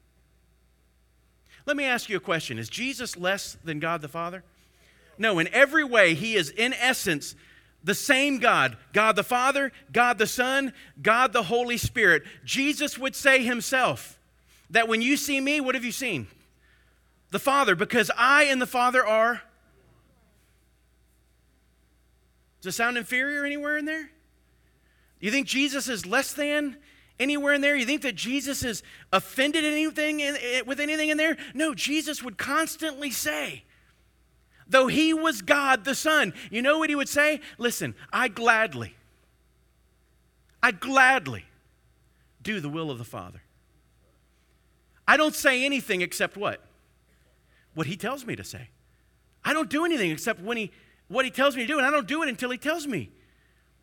[1.66, 4.44] Let me ask you a question Is Jesus less than God the Father?
[5.18, 7.34] No, in every way, he is in essence
[7.82, 12.22] the same God God the Father, God the Son, God the Holy Spirit.
[12.44, 14.18] Jesus would say himself
[14.70, 16.28] that when you see me, what have you seen?
[17.30, 19.42] The Father, because I and the Father are.
[22.60, 24.10] Does it sound inferior anywhere in there?
[25.20, 26.76] You think Jesus is less than?
[27.18, 27.76] Anywhere in there?
[27.76, 31.36] You think that Jesus is offended anything in, eh, with anything in there?
[31.54, 33.64] No, Jesus would constantly say,
[34.68, 37.40] though he was God the Son, you know what he would say?
[37.58, 38.94] Listen, I gladly,
[40.62, 41.44] I gladly
[42.42, 43.42] do the will of the Father.
[45.08, 46.60] I don't say anything except what?
[47.74, 48.70] What he tells me to say.
[49.44, 50.72] I don't do anything except when he,
[51.08, 53.10] what he tells me to do, and I don't do it until he tells me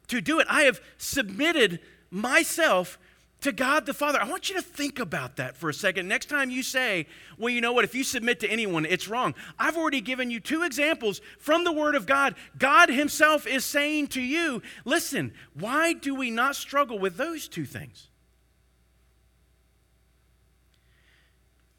[0.08, 0.48] to do it.
[0.50, 1.80] I have submitted
[2.12, 3.00] myself
[3.44, 4.20] to God the Father.
[4.22, 6.08] I want you to think about that for a second.
[6.08, 9.36] Next time you say, well, you know what, if you submit to anyone, it's wrong.
[9.60, 12.36] I've already given you two examples from the Word of God.
[12.58, 17.66] God Himself is saying to you, listen, why do we not struggle with those two
[17.66, 18.08] things?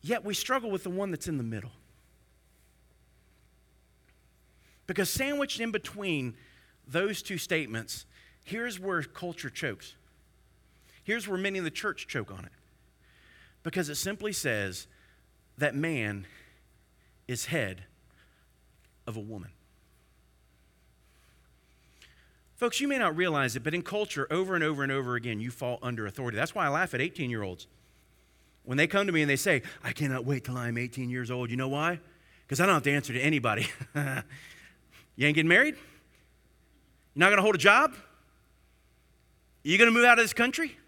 [0.03, 1.73] Yet we struggle with the one that's in the middle.
[4.87, 6.37] Because sandwiched in between
[6.87, 8.05] those two statements,
[8.45, 9.95] here's where culture chokes.
[11.05, 12.53] Here's where many in the church choke on it
[13.63, 14.87] because it simply says
[15.59, 16.27] that man
[17.29, 17.85] is head
[19.07, 19.51] of a woman.
[22.57, 25.41] Folks, you may not realize it, but in culture, over and over and over again,
[25.41, 26.37] you fall under authority.
[26.37, 27.67] That's why I laugh at 18 year olds.
[28.65, 31.31] When they come to me and they say, I cannot wait till I'm 18 years
[31.31, 31.51] old.
[31.51, 32.01] You know why?
[32.47, 33.67] Because I don't have to answer to anybody.
[33.95, 35.75] you ain't getting married?
[37.15, 37.95] You're not going to hold a job?
[39.63, 40.79] You going to move out of this country?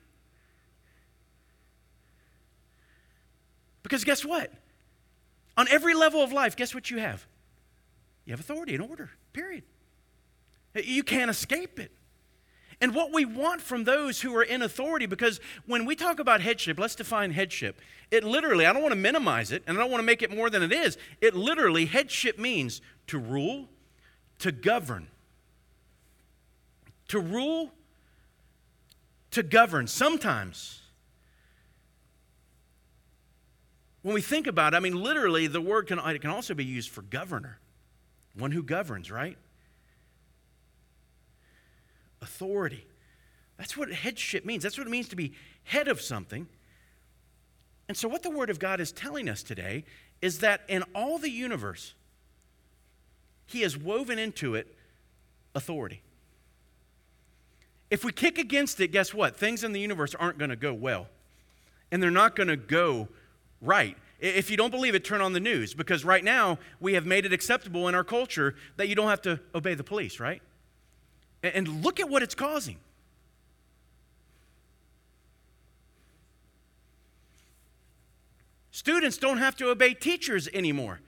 [3.86, 4.52] Because guess what?
[5.56, 7.24] On every level of life, guess what you have?
[8.24, 9.62] You have authority and order, period.
[10.74, 11.92] You can't escape it.
[12.80, 16.40] And what we want from those who are in authority, because when we talk about
[16.40, 17.80] headship, let's define headship.
[18.10, 20.34] It literally, I don't want to minimize it, and I don't want to make it
[20.34, 20.98] more than it is.
[21.20, 23.68] It literally, headship means to rule,
[24.40, 25.06] to govern.
[27.06, 27.70] To rule,
[29.30, 29.86] to govern.
[29.86, 30.82] Sometimes
[34.06, 36.64] when we think about it, I mean, literally, the word can, it can also be
[36.64, 37.58] used for governor,
[38.38, 39.36] one who governs, right?
[42.22, 42.86] Authority.
[43.56, 44.62] That's what headship means.
[44.62, 45.32] That's what it means to be
[45.64, 46.46] head of something.
[47.88, 49.82] And so, what the Word of God is telling us today
[50.22, 51.92] is that in all the universe,
[53.44, 54.72] He has woven into it
[55.52, 56.00] authority.
[57.90, 59.36] If we kick against it, guess what?
[59.36, 61.08] Things in the universe aren't going to go well.
[61.90, 63.08] And they're not going to go
[63.60, 63.96] right.
[64.18, 67.26] If you don't believe it, turn on the news because right now we have made
[67.26, 70.40] it acceptable in our culture that you don't have to obey the police, right?
[71.42, 72.78] And look at what it's causing.
[78.70, 81.00] Students don't have to obey teachers anymore.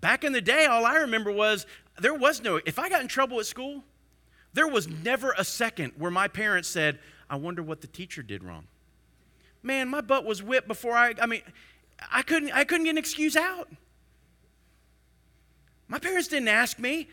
[0.00, 1.66] Back in the day, all I remember was
[2.00, 3.84] there was no, if I got in trouble at school,
[4.54, 6.98] there was never a second where my parents said,
[7.28, 8.66] I wonder what the teacher did wrong.
[9.62, 11.42] Man, my butt was whipped before I, I mean,
[12.10, 13.68] I couldn't, I couldn't get an excuse out.
[15.88, 17.08] My parents didn't ask me.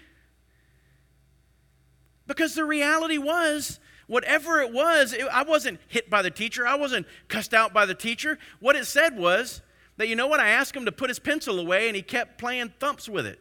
[2.28, 6.68] Because the reality was, whatever it was, it, I wasn't hit by the teacher.
[6.68, 8.38] I wasn't cussed out by the teacher.
[8.60, 9.62] What it said was
[9.98, 12.38] that, you know what, I asked him to put his pencil away and he kept
[12.38, 13.40] playing thumps with it.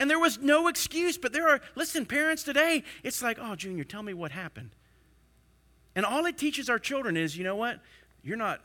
[0.00, 3.84] And there was no excuse, but there are, listen, parents today, it's like, oh, Junior,
[3.84, 4.70] tell me what happened.
[5.98, 7.80] And all it teaches our children is, you know what?
[8.22, 8.60] You're not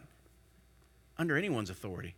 [1.18, 2.14] under anyone's authority.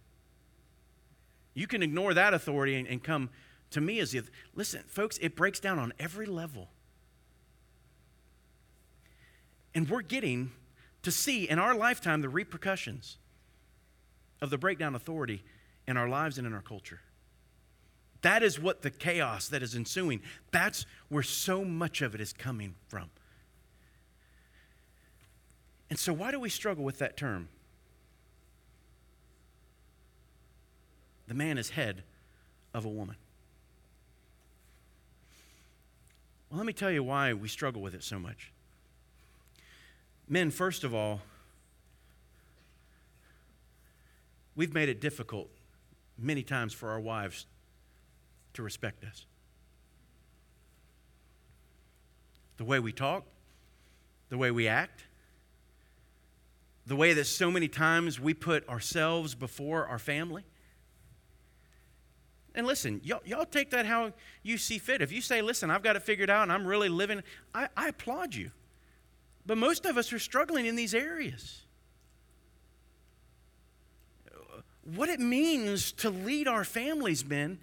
[1.53, 3.29] You can ignore that authority and, and come
[3.71, 4.29] to me as the.
[4.55, 6.67] Listen, folks, it breaks down on every level.
[9.73, 10.51] And we're getting
[11.03, 13.15] to see in our lifetime the repercussions
[14.41, 15.45] of the breakdown authority
[15.87, 16.99] in our lives and in our culture.
[18.21, 20.19] That is what the chaos that is ensuing,
[20.51, 23.11] that's where so much of it is coming from.
[25.95, 27.47] And so, why do we struggle with that term?
[31.29, 32.03] The man is head
[32.73, 33.15] of a woman.
[36.49, 38.51] Well, let me tell you why we struggle with it so much.
[40.27, 41.21] Men, first of all,
[44.53, 45.47] we've made it difficult
[46.19, 47.45] many times for our wives
[48.51, 49.25] to respect us.
[52.57, 53.23] The way we talk,
[54.27, 55.05] the way we act,
[56.85, 60.43] the way that so many times we put ourselves before our family.
[62.53, 65.01] And listen, y'all, y'all take that how you see fit.
[65.01, 67.21] If you say, listen, I've got it figured out and I'm really living,
[67.53, 68.51] I, I applaud you.
[69.45, 71.63] But most of us are struggling in these areas.
[74.83, 77.59] What it means to lead our families, men,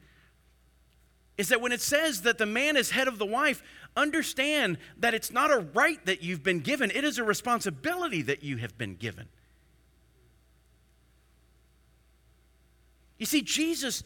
[1.39, 3.62] is that when it says that the man is head of the wife,
[3.97, 8.43] understand that it's not a right that you've been given, it is a responsibility that
[8.43, 9.28] you have been given.
[13.18, 14.03] You see, Jesus,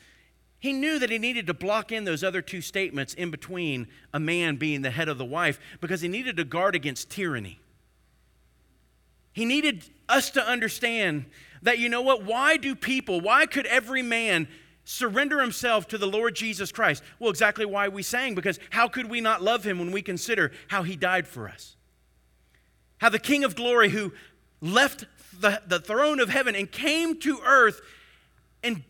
[0.58, 4.20] he knew that he needed to block in those other two statements in between a
[4.20, 7.58] man being the head of the wife because he needed to guard against tyranny.
[9.32, 11.26] He needed us to understand
[11.62, 12.24] that, you know what?
[12.24, 14.48] Why do people, why could every man
[14.86, 17.02] surrender himself to the Lord Jesus Christ?
[17.18, 20.52] Well, exactly why we sang, because how could we not love him when we consider
[20.68, 21.76] how he died for us?
[22.98, 24.14] How the King of glory, who
[24.62, 25.04] left
[25.38, 27.82] the, the throne of heaven and came to earth
[28.62, 28.84] and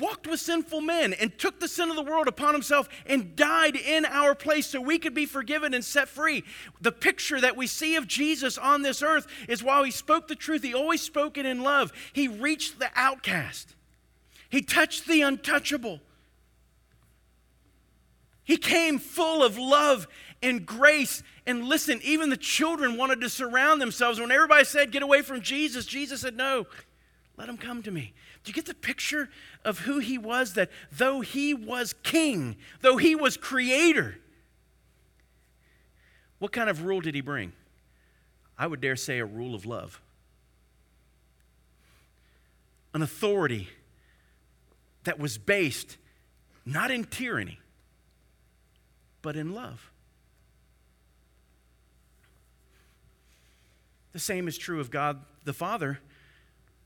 [0.00, 3.76] walked with sinful men and took the sin of the world upon himself and died
[3.76, 6.42] in our place so we could be forgiven and set free.
[6.80, 10.34] The picture that we see of Jesus on this earth is while he spoke the
[10.34, 11.92] truth, he always spoke it in love.
[12.12, 13.74] He reached the outcast,
[14.52, 15.98] he touched the untouchable.
[18.44, 20.06] He came full of love
[20.42, 21.22] and grace.
[21.46, 24.20] And listen, even the children wanted to surround themselves.
[24.20, 26.66] When everybody said, Get away from Jesus, Jesus said, No,
[27.38, 28.12] let them come to me.
[28.44, 29.30] Do you get the picture
[29.64, 30.52] of who he was?
[30.52, 34.18] That though he was king, though he was creator,
[36.40, 37.54] what kind of rule did he bring?
[38.58, 39.98] I would dare say a rule of love,
[42.92, 43.70] an authority
[45.04, 45.96] that was based
[46.64, 47.58] not in tyranny,
[49.20, 49.90] but in love.
[54.12, 55.98] The same is true of God the Father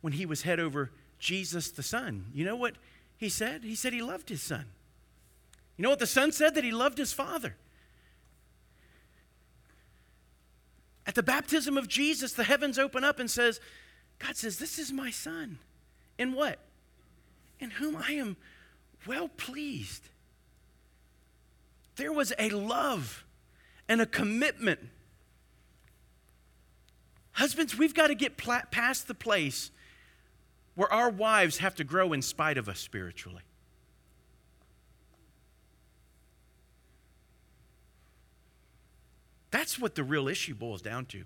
[0.00, 2.26] when he was head over Jesus the Son.
[2.32, 2.74] You know what
[3.18, 3.64] he said?
[3.64, 4.66] He said he loved his son.
[5.76, 6.54] You know what the son said?
[6.54, 7.54] That he loved his father.
[11.06, 13.60] At the baptism of Jesus, the heavens open up and says,
[14.18, 15.58] God says, This is my son.
[16.18, 16.58] In what?
[17.59, 18.36] In whom I am
[19.07, 20.09] well pleased.
[21.96, 23.24] There was a love
[23.88, 24.80] and a commitment.
[27.32, 29.70] Husbands, we've got to get past the place
[30.74, 33.42] where our wives have to grow in spite of us spiritually.
[39.50, 41.24] That's what the real issue boils down to.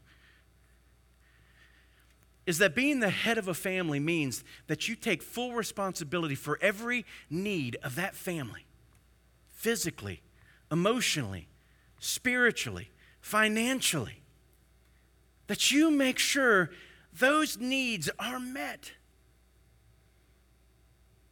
[2.51, 6.59] Is that being the head of a family means that you take full responsibility for
[6.61, 8.66] every need of that family
[9.53, 10.20] physically,
[10.68, 11.46] emotionally,
[12.01, 12.90] spiritually,
[13.20, 14.24] financially.
[15.46, 16.70] That you make sure
[17.12, 18.94] those needs are met.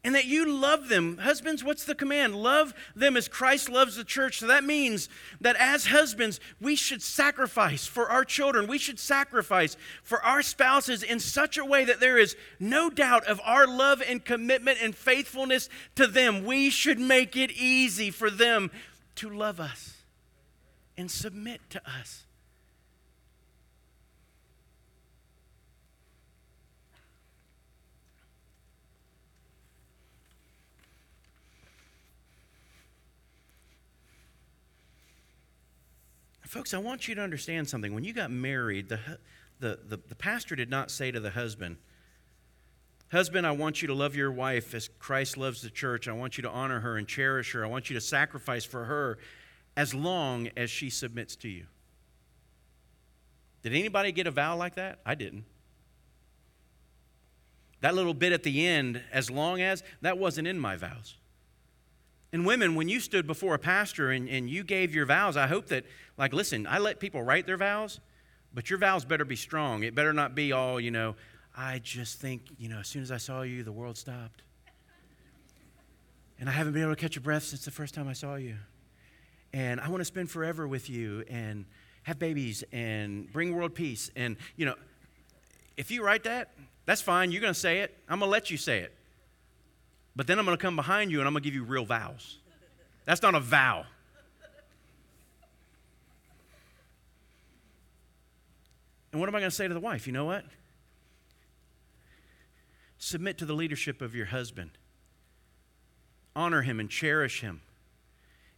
[0.05, 1.19] And that you love them.
[1.19, 2.37] Husbands, what's the command?
[2.37, 4.39] Love them as Christ loves the church.
[4.39, 5.09] So that means
[5.41, 8.69] that as husbands, we should sacrifice for our children.
[8.69, 13.27] We should sacrifice for our spouses in such a way that there is no doubt
[13.27, 16.45] of our love and commitment and faithfulness to them.
[16.45, 18.71] We should make it easy for them
[19.17, 20.05] to love us
[20.97, 22.25] and submit to us.
[36.49, 37.95] Folks, I want you to understand something.
[37.95, 38.99] When you got married, the,
[39.61, 41.77] the, the, the, pastor did not say to the husband,
[43.13, 46.09] Husband, I want you to love your wife as Christ loves the church.
[46.09, 47.63] I want you to honor her and cherish her.
[47.63, 49.19] I want you to sacrifice for her
[49.77, 51.67] as long as she submits to you.
[53.63, 55.01] Did anybody get a vow like that?
[55.05, 55.45] I didn't.
[57.83, 61.17] That little bit at the end, as long as, that wasn't in my vows.
[62.33, 65.47] And women, when you stood before a pastor and, and you gave your vows, I
[65.47, 65.85] hope that,
[66.19, 68.01] like, listen, I let people write their vows,
[68.53, 69.83] but your vows better be strong.
[69.83, 71.17] It better not be all, you know,
[71.57, 74.43] I just think, you know, as soon as I saw you, the world stopped.
[76.39, 78.37] And I haven't been able to catch a breath since the first time I saw
[78.37, 78.57] you.
[79.53, 81.65] And I want to spend forever with you and
[82.03, 84.11] have babies and bring world peace.
[84.15, 84.75] And, you know,
[85.77, 86.53] if you write that,
[86.85, 87.33] that's fine.
[87.33, 87.97] You're going to say it.
[88.09, 88.95] I'm going to let you say it.
[90.19, 91.85] But then I'm going to come behind you and I'm going to give you real
[91.85, 92.39] vows.
[93.05, 93.87] That's not a vow.
[99.13, 100.09] And what am I going to say to the wife?
[100.09, 100.45] You know what?
[102.99, 104.73] Submit to the leadership of your husband.
[106.35, 107.61] Honor him and cherish him.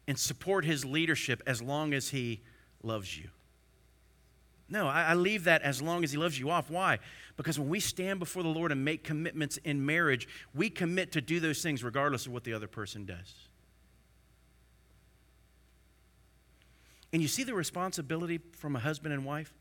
[0.08, 2.40] And support his leadership as long as he
[2.82, 3.28] loves you.
[4.70, 6.70] No, I, I, leave that as long as He loves you off.
[6.70, 7.00] Why?
[7.36, 11.20] Because when we stand before the Lord and make commitments in marriage, we commit to
[11.20, 13.34] do those things regardless of what the other person does.
[17.12, 19.52] And you see the responsibility from a husband and wife?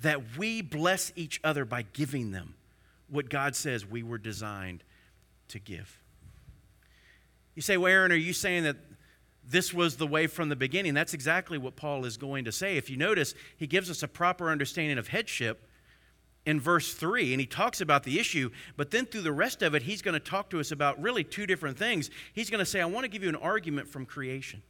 [0.00, 2.54] That we bless each other by giving them
[3.10, 4.82] what God says we were designed
[5.48, 5.98] to give.
[7.54, 8.76] You say, well, Aaron, are you saying that
[9.44, 10.94] this was the way from the beginning.
[10.94, 12.76] That's exactly what Paul is going to say.
[12.76, 15.66] If you notice, he gives us a proper understanding of headship
[16.46, 19.74] in verse 3, and he talks about the issue, but then through the rest of
[19.74, 22.10] it, he's going to talk to us about really two different things.
[22.32, 24.62] He's going to say, I want to give you an argument from creation.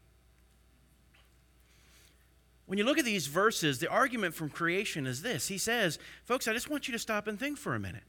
[2.67, 6.47] When you look at these verses, the argument from creation is this He says, Folks,
[6.47, 8.05] I just want you to stop and think for a minute.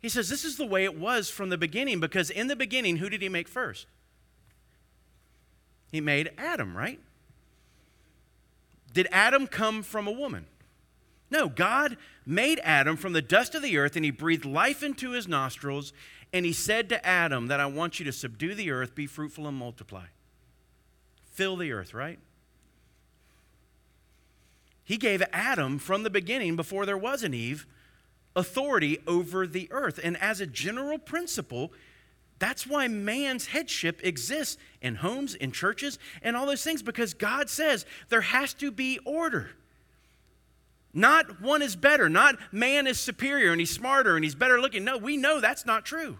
[0.00, 2.98] He says, This is the way it was from the beginning, because in the beginning,
[2.98, 3.86] who did he make first?
[5.94, 6.98] He made Adam, right?
[8.92, 10.46] Did Adam come from a woman?
[11.30, 15.12] No, God made Adam from the dust of the earth and he breathed life into
[15.12, 15.92] his nostrils
[16.32, 19.46] and he said to Adam that I want you to subdue the earth, be fruitful
[19.46, 20.06] and multiply.
[21.30, 22.18] Fill the earth, right?
[24.82, 27.68] He gave Adam from the beginning before there was an Eve
[28.34, 30.00] authority over the earth.
[30.02, 31.72] And as a general principle,
[32.44, 37.48] that's why man's headship exists in homes, in churches, and all those things, because God
[37.48, 39.52] says there has to be order.
[40.92, 44.84] Not one is better, not man is superior and he's smarter and he's better looking.
[44.84, 46.18] No, we know that's not true.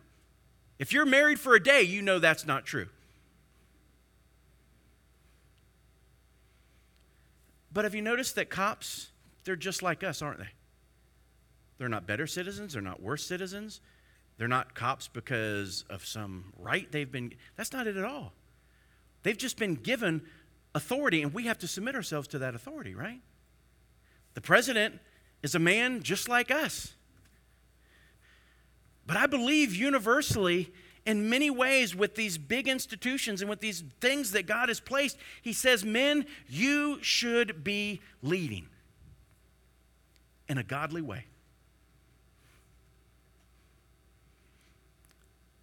[0.79, 2.89] If you're married for a day, you know that's not true.
[7.70, 9.11] But have you noticed that cops,
[9.45, 10.49] they're just like us, aren't they?
[11.77, 13.83] They're not better citizens, they're not worse citizens.
[14.37, 17.35] They're not cops because of some right they've been.
[17.57, 18.32] That's not it at all.
[19.22, 20.22] They've just been given
[20.74, 23.20] authority, and we have to submit ourselves to that authority, right?
[24.35, 25.01] The president
[25.43, 26.95] is a man just like us.
[29.07, 30.72] But I believe universally,
[31.07, 35.16] in many ways, with these big institutions and with these things that God has placed,
[35.43, 38.68] He says, Men, you should be leading
[40.49, 41.26] in a godly way.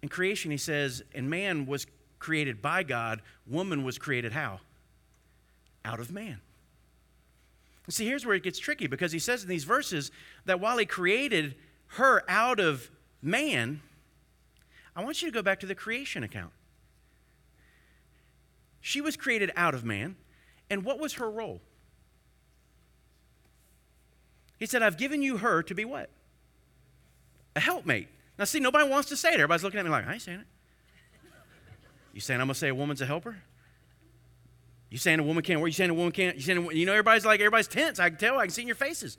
[0.02, 1.86] In creation, he says, and man was
[2.18, 4.60] created by God, woman was created how?
[5.84, 6.40] Out of man.
[7.88, 10.10] See, here's where it gets tricky because he says in these verses
[10.44, 11.56] that while he created
[11.88, 12.90] her out of
[13.20, 13.80] man,
[14.94, 16.52] I want you to go back to the creation account.
[18.80, 20.16] She was created out of man,
[20.70, 21.60] and what was her role?
[24.58, 26.08] He said, I've given you her to be what?
[27.56, 28.08] A helpmate.
[28.38, 29.34] Now, see, nobody wants to say it.
[29.34, 30.46] Everybody's looking at me like, I ain't saying it.
[32.12, 33.36] You saying I'm going to say a woman's a helper?
[34.90, 35.68] You saying a woman can't work?
[35.68, 36.36] You saying a woman can't?
[36.36, 37.98] You saying, you know, everybody's like, everybody's tense.
[37.98, 38.38] I can tell.
[38.38, 39.16] I can see in your faces.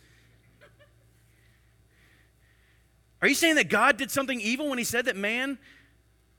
[3.21, 5.57] Are you saying that God did something evil when he said that man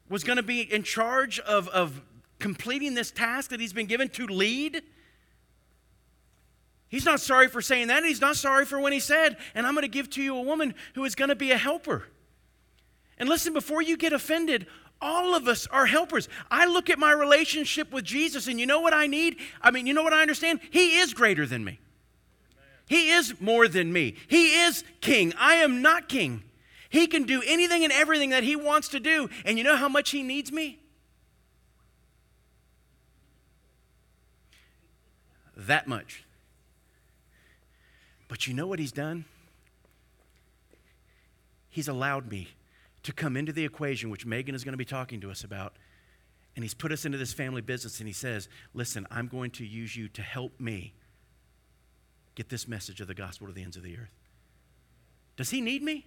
[0.09, 2.03] was going to be in charge of, of
[2.39, 4.83] completing this task that he's been given to lead?
[6.89, 8.05] He's not sorry for saying that.
[8.05, 10.43] He's not sorry for when he said, and I'm going to give to you a
[10.43, 12.05] woman who is going to be a helper.
[13.19, 14.67] And listen, before you get offended,
[15.01, 16.29] all of us are helpers.
[16.51, 19.37] I look at my relationship with Jesus, and you know what I need?
[19.61, 20.61] I mean, you know what I understand?
[20.71, 21.79] He is greater than me.
[22.87, 24.15] He is more than me.
[24.29, 25.33] He is king.
[25.39, 26.43] I am not king.
[26.91, 29.29] He can do anything and everything that He wants to do.
[29.45, 30.79] And you know how much He needs me?
[35.57, 36.25] That much.
[38.29, 39.25] But you know what He's done?
[41.71, 42.49] He's allowed me
[43.05, 45.77] to come into the equation, which Megan is going to be talking to us about.
[46.57, 49.65] And He's put us into this family business, and He says, Listen, I'm going to
[49.65, 50.95] use you to help me
[52.35, 54.15] get this message of the gospel to the ends of the earth.
[55.37, 56.07] Does He need me?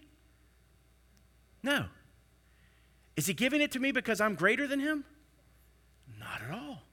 [1.64, 1.86] No.
[3.18, 5.04] Is he giving it to me because I'm greater than him?
[6.20, 6.84] Not at all.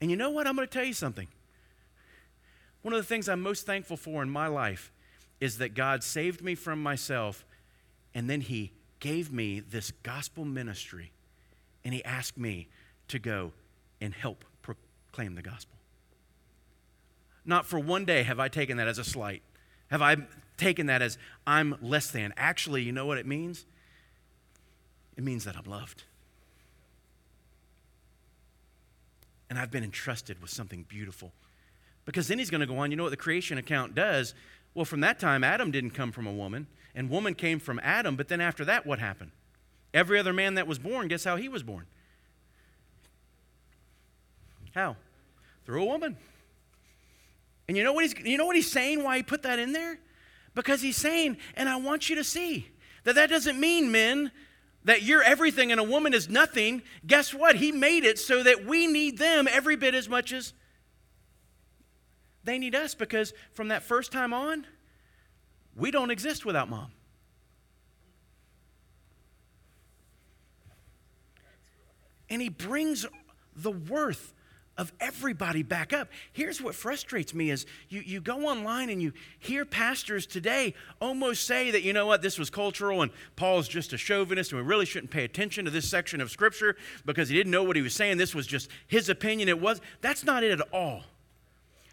[0.00, 0.46] And you know what?
[0.46, 1.26] I'm going to tell you something.
[2.82, 4.92] One of the things I'm most thankful for in my life
[5.40, 7.44] is that God saved me from myself
[8.14, 11.12] and then he gave me this gospel ministry
[11.84, 12.68] and he asked me
[13.08, 13.52] to go
[14.00, 15.76] and help proclaim the gospel.
[17.44, 19.42] Not for one day have I taken that as a slight.
[19.90, 20.16] Have I
[20.58, 21.16] taken that as
[21.46, 22.34] I'm less than.
[22.36, 23.64] Actually, you know what it means?
[25.16, 26.04] It means that I'm loved.
[29.48, 31.32] And I've been entrusted with something beautiful.
[32.04, 34.34] Because then he's going to go on, you know what the creation account does?
[34.78, 38.14] Well, from that time, Adam didn't come from a woman, and woman came from Adam,
[38.14, 39.32] but then after that, what happened?
[39.92, 41.86] Every other man that was born, guess how he was born?
[44.76, 44.94] How?
[45.66, 46.16] Through a woman.
[47.66, 49.72] And you know what he's you know what he's saying why he put that in
[49.72, 49.98] there?
[50.54, 52.68] Because he's saying, and I want you to see
[53.02, 54.30] that that doesn't mean, men,
[54.84, 56.82] that you're everything and a woman is nothing.
[57.04, 57.56] Guess what?
[57.56, 60.52] He made it so that we need them every bit as much as
[62.44, 64.66] they need us because from that first time on,
[65.76, 66.90] we don't exist without mom.
[72.30, 73.06] And he brings
[73.56, 74.34] the worth
[74.78, 76.08] of everybody back up.
[76.32, 81.44] Here's what frustrates me is you, you go online and you hear pastors today almost
[81.44, 84.66] say that, you know what, this was cultural and Paul's just a chauvinist and we
[84.66, 87.82] really shouldn't pay attention to this section of scripture because he didn't know what he
[87.82, 88.18] was saying.
[88.18, 89.48] This was just his opinion.
[89.48, 89.80] It was.
[90.00, 91.02] That's not it at all.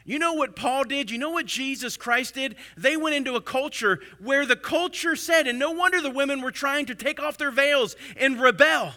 [0.06, 1.10] You know what Paul did?
[1.10, 2.56] You know what Jesus Christ did?
[2.78, 6.52] They went into a culture where the culture said, and no wonder the women were
[6.52, 8.94] trying to take off their veils and rebel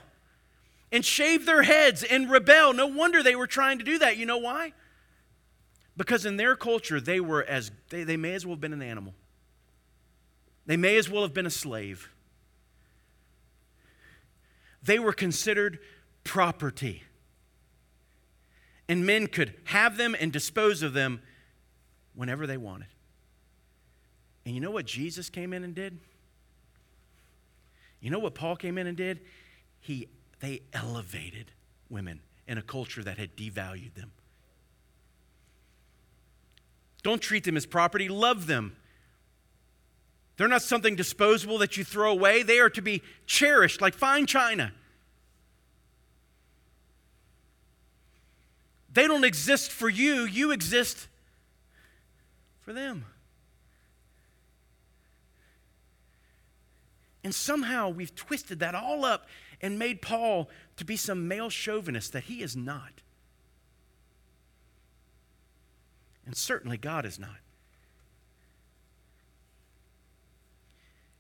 [0.92, 2.74] and shave their heads and rebel.
[2.74, 4.18] No wonder they were trying to do that.
[4.18, 4.74] You know why?
[5.96, 8.82] Because in their culture, they were as they, they may as well have been an
[8.82, 9.14] animal.
[10.66, 12.10] They may as well have been a slave.
[14.82, 15.78] They were considered
[16.22, 17.02] property.
[18.88, 21.20] And men could have them and dispose of them
[22.14, 22.88] whenever they wanted.
[24.46, 25.98] And you know what Jesus came in and did?
[28.00, 29.20] You know what Paul came in and did?
[29.80, 30.08] He
[30.40, 31.50] they elevated
[31.90, 34.12] women in a culture that had devalued them.
[37.02, 38.76] Don't treat them as property, love them.
[40.36, 44.26] They're not something disposable that you throw away, they are to be cherished like fine
[44.26, 44.72] china.
[48.98, 51.06] They don't exist for you, you exist
[52.62, 53.04] for them.
[57.22, 59.28] And somehow we've twisted that all up
[59.62, 63.02] and made Paul to be some male chauvinist that he is not.
[66.26, 67.38] And certainly God is not.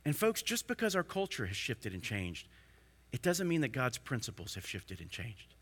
[0.04, 2.48] And, folks, just because our culture has shifted and changed,
[3.12, 5.54] it doesn't mean that God's principles have shifted and changed.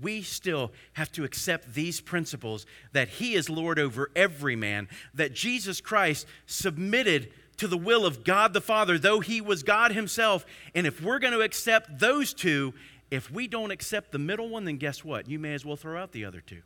[0.00, 5.34] We still have to accept these principles that He is Lord over every man, that
[5.34, 10.46] Jesus Christ submitted to the will of God the Father, though he was God himself.
[10.74, 12.72] And if we're going to accept those two,
[13.10, 15.28] if we don't accept the middle one, then guess what?
[15.28, 16.62] You may as well throw out the other two.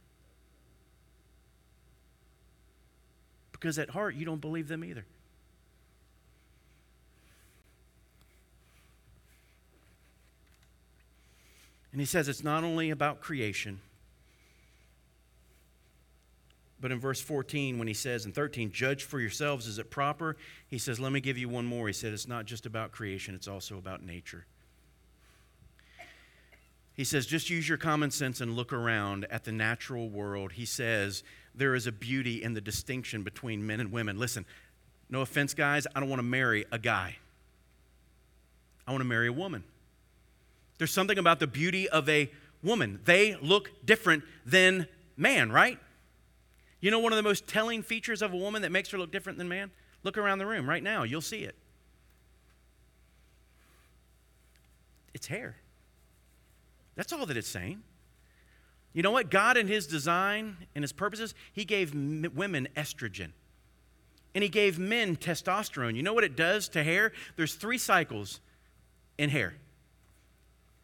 [3.50, 5.04] Because at heart, you don't believe them either.
[11.94, 13.80] And he says it's not only about creation
[16.84, 20.36] but in verse 14, when he says in 13, judge for yourselves, is it proper?
[20.68, 21.86] He says, let me give you one more.
[21.86, 24.44] He said, it's not just about creation, it's also about nature.
[26.92, 30.52] He says, just use your common sense and look around at the natural world.
[30.52, 31.24] He says,
[31.54, 34.18] there is a beauty in the distinction between men and women.
[34.18, 34.44] Listen,
[35.08, 37.16] No offense, guys, I don't want to marry a guy.
[38.86, 39.64] I want to marry a woman.
[40.78, 42.30] There's something about the beauty of a
[42.62, 43.00] woman.
[43.04, 45.78] They look different than man, right?
[46.80, 49.12] You know one of the most telling features of a woman that makes her look
[49.12, 49.70] different than man?
[50.02, 51.54] Look around the room right now, you'll see it.
[55.14, 55.56] It's hair.
[56.96, 57.82] That's all that it's saying.
[58.92, 59.30] You know what?
[59.30, 63.30] God, in His design and His purposes, He gave women estrogen.
[64.34, 65.96] And He gave men testosterone.
[65.96, 67.12] You know what it does to hair?
[67.36, 68.40] There's three cycles
[69.18, 69.54] in hair.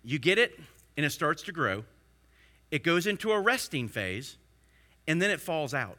[0.02, 0.58] You get it,
[0.96, 1.84] and it starts to grow.
[2.70, 4.36] It goes into a resting phase,
[5.06, 5.98] and then it falls out.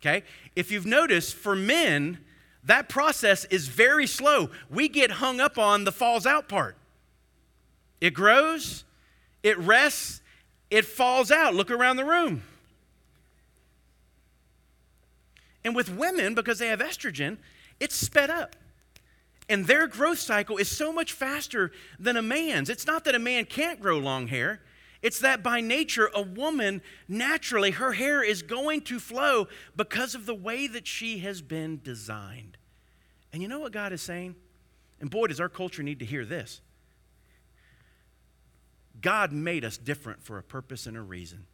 [0.00, 0.24] Okay?
[0.56, 2.18] If you've noticed, for men,
[2.64, 4.50] that process is very slow.
[4.70, 6.76] We get hung up on the falls out part.
[8.00, 8.84] It grows,
[9.42, 10.22] it rests,
[10.70, 11.54] it falls out.
[11.54, 12.42] Look around the room.
[15.64, 17.36] And with women, because they have estrogen,
[17.78, 18.56] it's sped up.
[19.50, 22.70] And their growth cycle is so much faster than a man's.
[22.70, 24.62] It's not that a man can't grow long hair,
[25.02, 30.26] it's that by nature, a woman, naturally, her hair is going to flow because of
[30.26, 32.58] the way that she has been designed.
[33.32, 34.36] And you know what God is saying?
[35.00, 36.60] And boy, does our culture need to hear this.
[39.00, 41.46] God made us different for a purpose and a reason.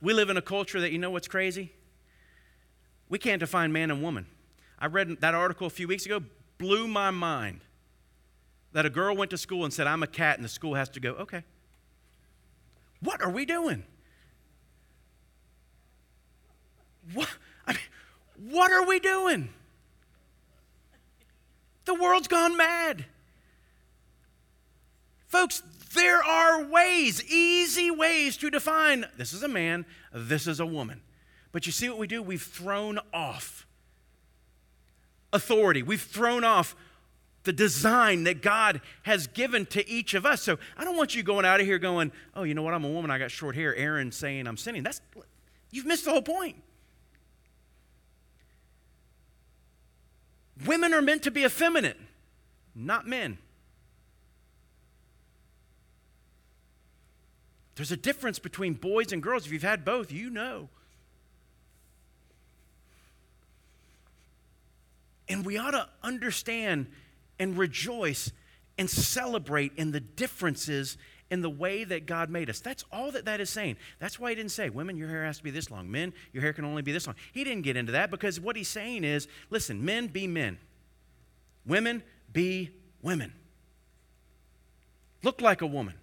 [0.00, 1.72] We live in a culture that, you know what's crazy?
[3.08, 4.26] We can't define man and woman.
[4.84, 6.20] I read that article a few weeks ago,
[6.58, 7.62] blew my mind.
[8.74, 10.90] That a girl went to school and said, I'm a cat, and the school has
[10.90, 11.42] to go, okay.
[13.00, 13.84] What are we doing?
[17.14, 17.30] What,
[17.66, 19.48] I mean, what are we doing?
[21.86, 23.06] The world's gone mad.
[25.28, 25.62] Folks,
[25.94, 31.00] there are ways, easy ways to define this is a man, this is a woman.
[31.52, 32.22] But you see what we do?
[32.22, 33.66] We've thrown off
[35.34, 36.74] authority, we've thrown off
[37.42, 40.40] the design that God has given to each of us.
[40.40, 42.72] So I don't want you going out of here going, oh, you know what?
[42.72, 43.74] I'm a woman, I got short hair.
[43.76, 44.82] Aaron saying I'm sinning.
[44.82, 45.02] That's,
[45.70, 46.56] you've missed the whole point.
[50.64, 51.98] Women are meant to be effeminate,
[52.74, 53.38] not men.
[57.74, 59.46] There's a difference between boys and girls.
[59.46, 60.68] If you've had both, you know.
[65.28, 66.86] And we ought to understand
[67.38, 68.30] and rejoice
[68.78, 70.96] and celebrate in the differences
[71.30, 72.60] in the way that God made us.
[72.60, 73.76] That's all that that is saying.
[73.98, 75.90] That's why he didn't say, women, your hair has to be this long.
[75.90, 77.16] Men, your hair can only be this long.
[77.32, 80.58] He didn't get into that because what he's saying is listen, men, be men.
[81.66, 82.02] Women,
[82.32, 82.70] be
[83.02, 83.32] women.
[85.22, 85.94] Look like a woman.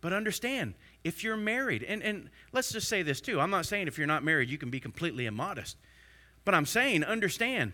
[0.00, 3.40] But understand, if you're married, and, and let's just say this too.
[3.40, 5.76] I'm not saying if you're not married, you can be completely immodest.
[6.46, 7.72] But I'm saying, understand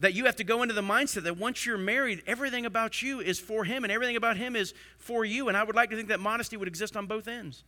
[0.00, 3.20] that you have to go into the mindset that once you're married, everything about you
[3.20, 5.46] is for him and everything about him is for you.
[5.46, 7.62] And I would like to think that modesty would exist on both ends.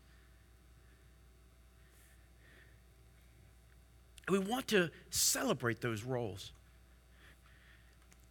[4.29, 6.51] We want to celebrate those roles.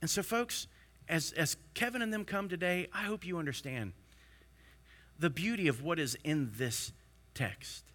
[0.01, 0.67] And so, folks,
[1.07, 3.93] as, as Kevin and them come today, I hope you understand
[5.17, 6.91] the beauty of what is in this
[7.33, 7.85] text.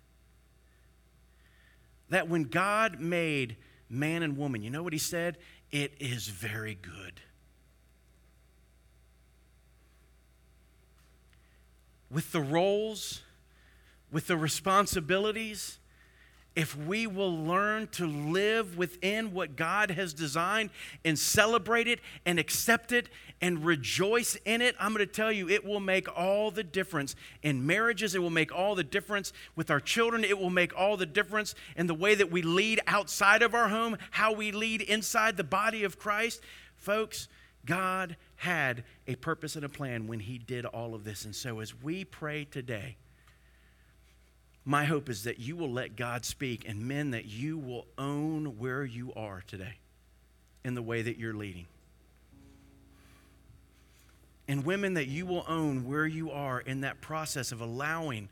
[2.08, 3.56] That when God made
[3.88, 5.38] man and woman, you know what he said?
[5.70, 7.20] It is very good.
[12.10, 13.22] With the roles,
[14.10, 15.77] with the responsibilities,
[16.58, 20.70] if we will learn to live within what God has designed
[21.04, 23.08] and celebrate it and accept it
[23.40, 27.14] and rejoice in it, I'm going to tell you, it will make all the difference
[27.44, 28.16] in marriages.
[28.16, 30.24] It will make all the difference with our children.
[30.24, 33.68] It will make all the difference in the way that we lead outside of our
[33.68, 36.40] home, how we lead inside the body of Christ.
[36.74, 37.28] Folks,
[37.64, 41.24] God had a purpose and a plan when He did all of this.
[41.24, 42.96] And so as we pray today,
[44.64, 48.58] my hope is that you will let God speak, and men, that you will own
[48.58, 49.78] where you are today
[50.64, 51.66] in the way that you're leading.
[54.46, 58.28] And women, that you will own where you are in that process of allowing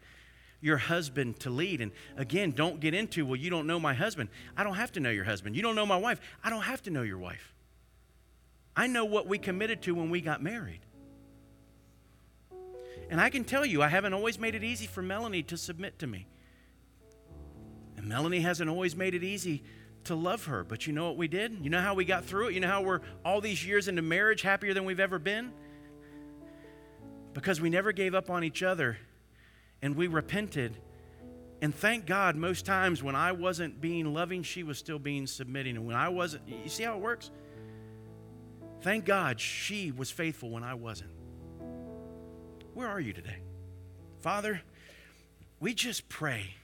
[0.60, 1.80] your husband to lead.
[1.80, 4.30] And again, don't get into, well, you don't know my husband.
[4.56, 5.54] I don't have to know your husband.
[5.54, 6.20] You don't know my wife.
[6.42, 7.54] I don't have to know your wife.
[8.74, 10.80] I know what we committed to when we got married.
[13.08, 15.98] And I can tell you, I haven't always made it easy for Melanie to submit
[16.00, 16.26] to me.
[17.96, 19.62] And Melanie hasn't always made it easy
[20.04, 20.64] to love her.
[20.64, 21.58] But you know what we did?
[21.62, 22.54] You know how we got through it?
[22.54, 25.52] You know how we're all these years into marriage happier than we've ever been?
[27.32, 28.98] Because we never gave up on each other
[29.82, 30.76] and we repented
[31.62, 35.76] And thank God, most times when I wasn't being loving, she was still being submitting.
[35.76, 37.30] And when I wasn't, you see how it works?
[38.82, 41.10] Thank God she was faithful when I wasn't.
[42.76, 43.38] Where are you today?
[44.20, 44.60] Father,
[45.60, 46.56] we just pray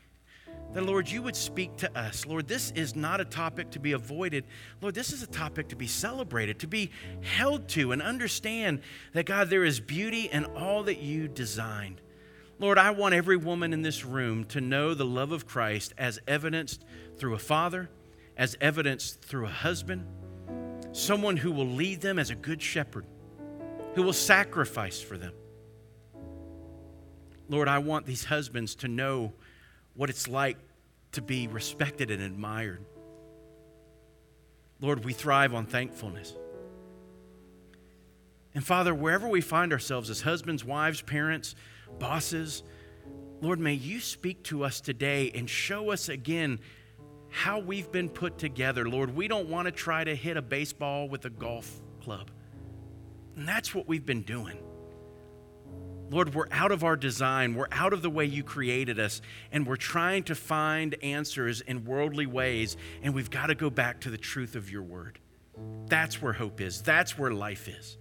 [0.74, 2.26] that, Lord, you would speak to us.
[2.26, 4.44] Lord, this is not a topic to be avoided.
[4.82, 6.90] Lord, this is a topic to be celebrated, to be
[7.22, 8.82] held to, and understand
[9.14, 12.02] that, God, there is beauty in all that you designed.
[12.58, 16.20] Lord, I want every woman in this room to know the love of Christ as
[16.28, 16.84] evidenced
[17.16, 17.88] through a father,
[18.36, 20.06] as evidenced through a husband,
[20.92, 23.06] someone who will lead them as a good shepherd,
[23.94, 25.32] who will sacrifice for them.
[27.52, 29.34] Lord, I want these husbands to know
[29.94, 30.56] what it's like
[31.12, 32.82] to be respected and admired.
[34.80, 36.34] Lord, we thrive on thankfulness.
[38.54, 41.54] And Father, wherever we find ourselves as husbands, wives, parents,
[41.98, 42.62] bosses,
[43.42, 46.58] Lord, may you speak to us today and show us again
[47.28, 48.88] how we've been put together.
[48.88, 52.30] Lord, we don't want to try to hit a baseball with a golf club.
[53.36, 54.56] And that's what we've been doing.
[56.12, 57.54] Lord, we're out of our design.
[57.54, 61.86] We're out of the way you created us, and we're trying to find answers in
[61.86, 65.18] worldly ways, and we've got to go back to the truth of your word.
[65.86, 67.96] That's where hope is, that's where life is.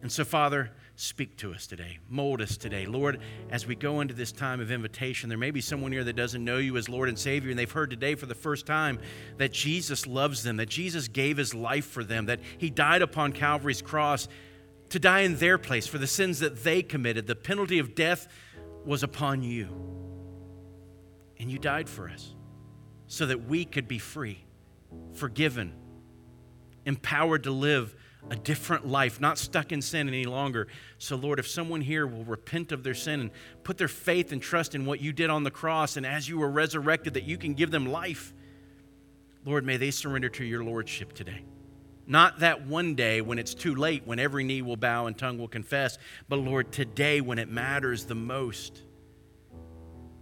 [0.00, 1.98] And so, Father, speak to us today.
[2.08, 2.86] Mold us today.
[2.86, 3.20] Lord,
[3.50, 6.42] as we go into this time of invitation, there may be someone here that doesn't
[6.42, 8.98] know you as Lord and Savior, and they've heard today for the first time
[9.36, 13.32] that Jesus loves them, that Jesus gave his life for them, that he died upon
[13.32, 14.26] Calvary's cross
[14.90, 17.26] to die in their place for the sins that they committed.
[17.26, 18.28] The penalty of death
[18.84, 19.68] was upon you.
[21.38, 22.34] And you died for us
[23.06, 24.44] so that we could be free,
[25.14, 25.72] forgiven,
[26.84, 27.94] empowered to live
[28.28, 30.68] a different life, not stuck in sin any longer.
[30.98, 33.30] So, Lord, if someone here will repent of their sin and
[33.64, 36.38] put their faith and trust in what you did on the cross and as you
[36.38, 38.34] were resurrected, that you can give them life,
[39.44, 41.44] Lord, may they surrender to your Lordship today.
[42.10, 45.38] Not that one day when it's too late, when every knee will bow and tongue
[45.38, 45.96] will confess,
[46.28, 48.82] but Lord, today when it matters the most,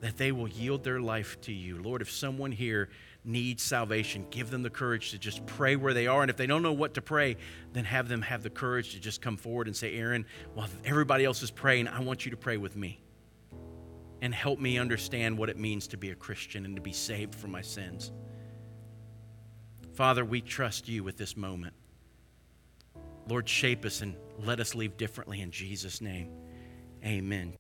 [0.01, 1.81] that they will yield their life to you.
[1.83, 2.91] Lord, if someone here
[3.25, 6.21] needs salvation, give them the courage to just pray where they are.
[6.21, 7.39] And if they don't know what to pray,
[7.73, 11.25] then have them have the courage to just come forward and say, Aaron, while everybody
[11.25, 13.01] else is praying, I want you to pray with me
[14.21, 17.35] and help me understand what it means to be a Christian and to be saved
[17.35, 18.13] from my sins.
[19.99, 21.75] Father, we trust you with this moment.
[23.27, 26.31] Lord, shape us and let us leave differently in Jesus' name.
[27.05, 27.55] Amen.